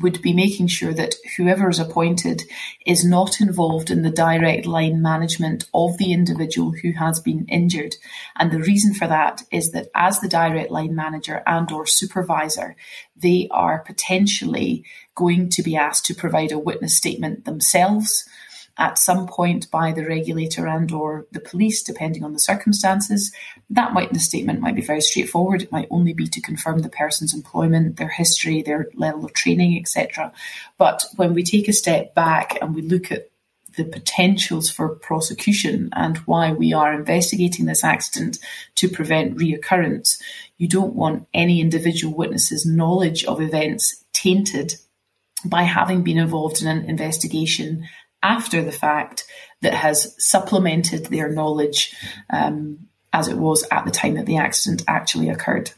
would 0.00 0.20
be 0.22 0.32
making 0.32 0.66
sure 0.66 0.92
that 0.94 1.14
whoever 1.36 1.68
is 1.68 1.78
appointed 1.78 2.42
is 2.84 3.04
not 3.04 3.40
involved 3.40 3.90
in 3.90 4.02
the 4.02 4.10
direct 4.10 4.66
line 4.66 5.00
management 5.00 5.68
of 5.72 5.96
the 5.98 6.12
individual 6.12 6.72
who 6.82 6.92
has 6.92 7.20
been 7.20 7.46
injured. 7.48 7.96
And 8.36 8.50
the 8.50 8.60
reason 8.60 8.94
for 8.94 9.06
that 9.06 9.42
is 9.50 9.72
that 9.72 9.88
as 9.94 10.20
the 10.20 10.28
direct 10.28 10.70
line 10.70 10.94
manager 10.94 11.42
and 11.46 11.70
or 11.72 11.86
supervisor, 11.86 12.76
they 13.16 13.48
are 13.50 13.78
potentially 13.78 14.84
going 15.14 15.48
to 15.50 15.62
be 15.62 15.76
asked 15.76 16.06
to 16.06 16.14
provide 16.14 16.52
a 16.52 16.58
witness 16.58 16.96
statement 16.96 17.44
themselves 17.44 18.28
at 18.78 18.98
some 18.98 19.26
point 19.26 19.70
by 19.70 19.92
the 19.92 20.04
regulator 20.04 20.66
and 20.66 20.92
or 20.92 21.26
the 21.32 21.40
police, 21.40 21.82
depending 21.82 22.22
on 22.22 22.32
the 22.32 22.38
circumstances. 22.38 23.32
That 23.70 23.94
the 24.12 24.20
statement 24.20 24.60
might 24.60 24.74
be 24.74 24.82
very 24.82 25.00
straightforward. 25.00 25.62
It 25.62 25.72
might 25.72 25.88
only 25.90 26.12
be 26.12 26.26
to 26.26 26.40
confirm 26.40 26.80
the 26.80 26.88
person's 26.88 27.34
employment, 27.34 27.96
their 27.96 28.08
history, 28.08 28.62
their 28.62 28.88
level 28.94 29.24
of 29.24 29.32
training, 29.32 29.78
etc. 29.78 30.32
But 30.76 31.04
when 31.16 31.32
we 31.32 31.42
take 31.42 31.68
a 31.68 31.72
step 31.72 32.14
back 32.14 32.58
and 32.60 32.74
we 32.74 32.82
look 32.82 33.10
at 33.10 33.30
the 33.76 33.84
potentials 33.84 34.70
for 34.70 34.88
prosecution 34.88 35.90
and 35.92 36.16
why 36.18 36.52
we 36.52 36.72
are 36.72 36.94
investigating 36.94 37.66
this 37.66 37.84
accident 37.84 38.38
to 38.74 38.88
prevent 38.88 39.36
reoccurrence. 39.36 40.20
You 40.56 40.66
don't 40.66 40.94
want 40.94 41.28
any 41.34 41.60
individual 41.60 42.16
witness's 42.16 42.64
knowledge 42.64 43.24
of 43.24 43.40
events 43.40 44.02
tainted 44.12 44.76
by 45.44 45.62
having 45.62 46.02
been 46.02 46.18
involved 46.18 46.62
in 46.62 46.68
an 46.68 46.88
investigation 46.88 47.86
after 48.22 48.62
the 48.62 48.72
fact 48.72 49.24
that 49.62 49.74
has 49.74 50.14
supplemented 50.18 51.06
their 51.06 51.30
knowledge 51.30 51.94
um, 52.30 52.88
as 53.12 53.28
it 53.28 53.36
was 53.36 53.66
at 53.70 53.84
the 53.84 53.90
time 53.90 54.14
that 54.14 54.26
the 54.26 54.36
accident 54.36 54.82
actually 54.86 55.28
occurred. 55.28 55.70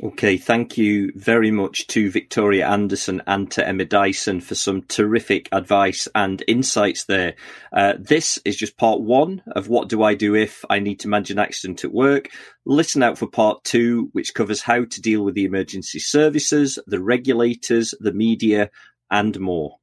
Okay, 0.00 0.36
thank 0.36 0.78
you 0.78 1.10
very 1.16 1.50
much 1.50 1.88
to 1.88 2.08
Victoria 2.08 2.68
Anderson 2.68 3.20
and 3.26 3.50
to 3.50 3.66
Emma 3.66 3.84
Dyson 3.84 4.40
for 4.40 4.54
some 4.54 4.82
terrific 4.82 5.48
advice 5.50 6.06
and 6.14 6.40
insights 6.46 7.06
there. 7.06 7.34
Uh, 7.72 7.94
this 7.98 8.38
is 8.44 8.56
just 8.56 8.76
part 8.76 9.00
one 9.00 9.42
of 9.56 9.68
What 9.68 9.88
Do 9.88 10.04
I 10.04 10.14
Do 10.14 10.36
If 10.36 10.64
I 10.70 10.78
Need 10.78 11.00
to 11.00 11.08
Manage 11.08 11.32
an 11.32 11.40
Accident 11.40 11.82
at 11.82 11.92
Work. 11.92 12.28
Listen 12.64 13.02
out 13.02 13.18
for 13.18 13.26
part 13.26 13.64
two, 13.64 14.10
which 14.12 14.34
covers 14.34 14.62
how 14.62 14.84
to 14.84 15.00
deal 15.00 15.24
with 15.24 15.34
the 15.34 15.44
emergency 15.44 15.98
services, 15.98 16.78
the 16.86 17.02
regulators, 17.02 17.92
the 17.98 18.12
media, 18.12 18.70
and 19.10 19.40
more. 19.40 19.78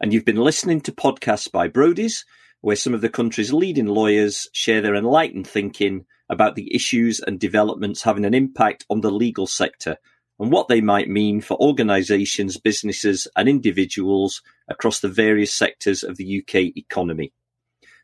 And 0.00 0.12
you've 0.12 0.24
been 0.24 0.36
listening 0.36 0.80
to 0.82 0.92
podcasts 0.92 1.50
by 1.50 1.68
Brodies, 1.68 2.24
where 2.60 2.76
some 2.76 2.94
of 2.94 3.00
the 3.00 3.08
country's 3.08 3.52
leading 3.52 3.86
lawyers 3.86 4.48
share 4.52 4.80
their 4.80 4.94
enlightened 4.94 5.46
thinking 5.46 6.06
about 6.28 6.56
the 6.56 6.74
issues 6.74 7.20
and 7.20 7.38
developments 7.38 8.02
having 8.02 8.24
an 8.24 8.34
impact 8.34 8.86
on 8.88 9.02
the 9.02 9.10
legal 9.10 9.46
sector 9.46 9.98
and 10.38 10.50
what 10.50 10.68
they 10.68 10.80
might 10.80 11.08
mean 11.08 11.40
for 11.40 11.60
organisations, 11.60 12.58
businesses, 12.58 13.28
and 13.36 13.48
individuals 13.48 14.42
across 14.68 15.00
the 15.00 15.08
various 15.08 15.52
sectors 15.52 16.02
of 16.02 16.16
the 16.16 16.40
UK 16.40 16.76
economy. 16.76 17.32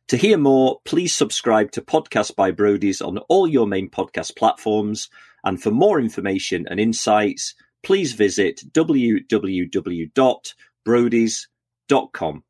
To 0.09 0.17
hear 0.17 0.39
more, 0.39 0.81
please 0.85 1.15
subscribe 1.15 1.73
to 1.73 1.83
Podcast 1.83 2.37
by 2.37 2.53
Brodies 2.53 3.07
on 3.07 3.19
all 3.29 3.47
your 3.47 3.67
main 3.67 3.89
podcast 3.89 4.37
platforms. 4.37 5.09
And 5.45 5.63
for 5.63 5.71
more 5.71 6.01
information 6.01 6.67
and 6.69 6.81
insights, 6.81 7.55
please 7.83 8.13
visit 8.13 8.63
www.brodies.com 8.73 11.50
dot 11.91 12.13
com. 12.13 12.45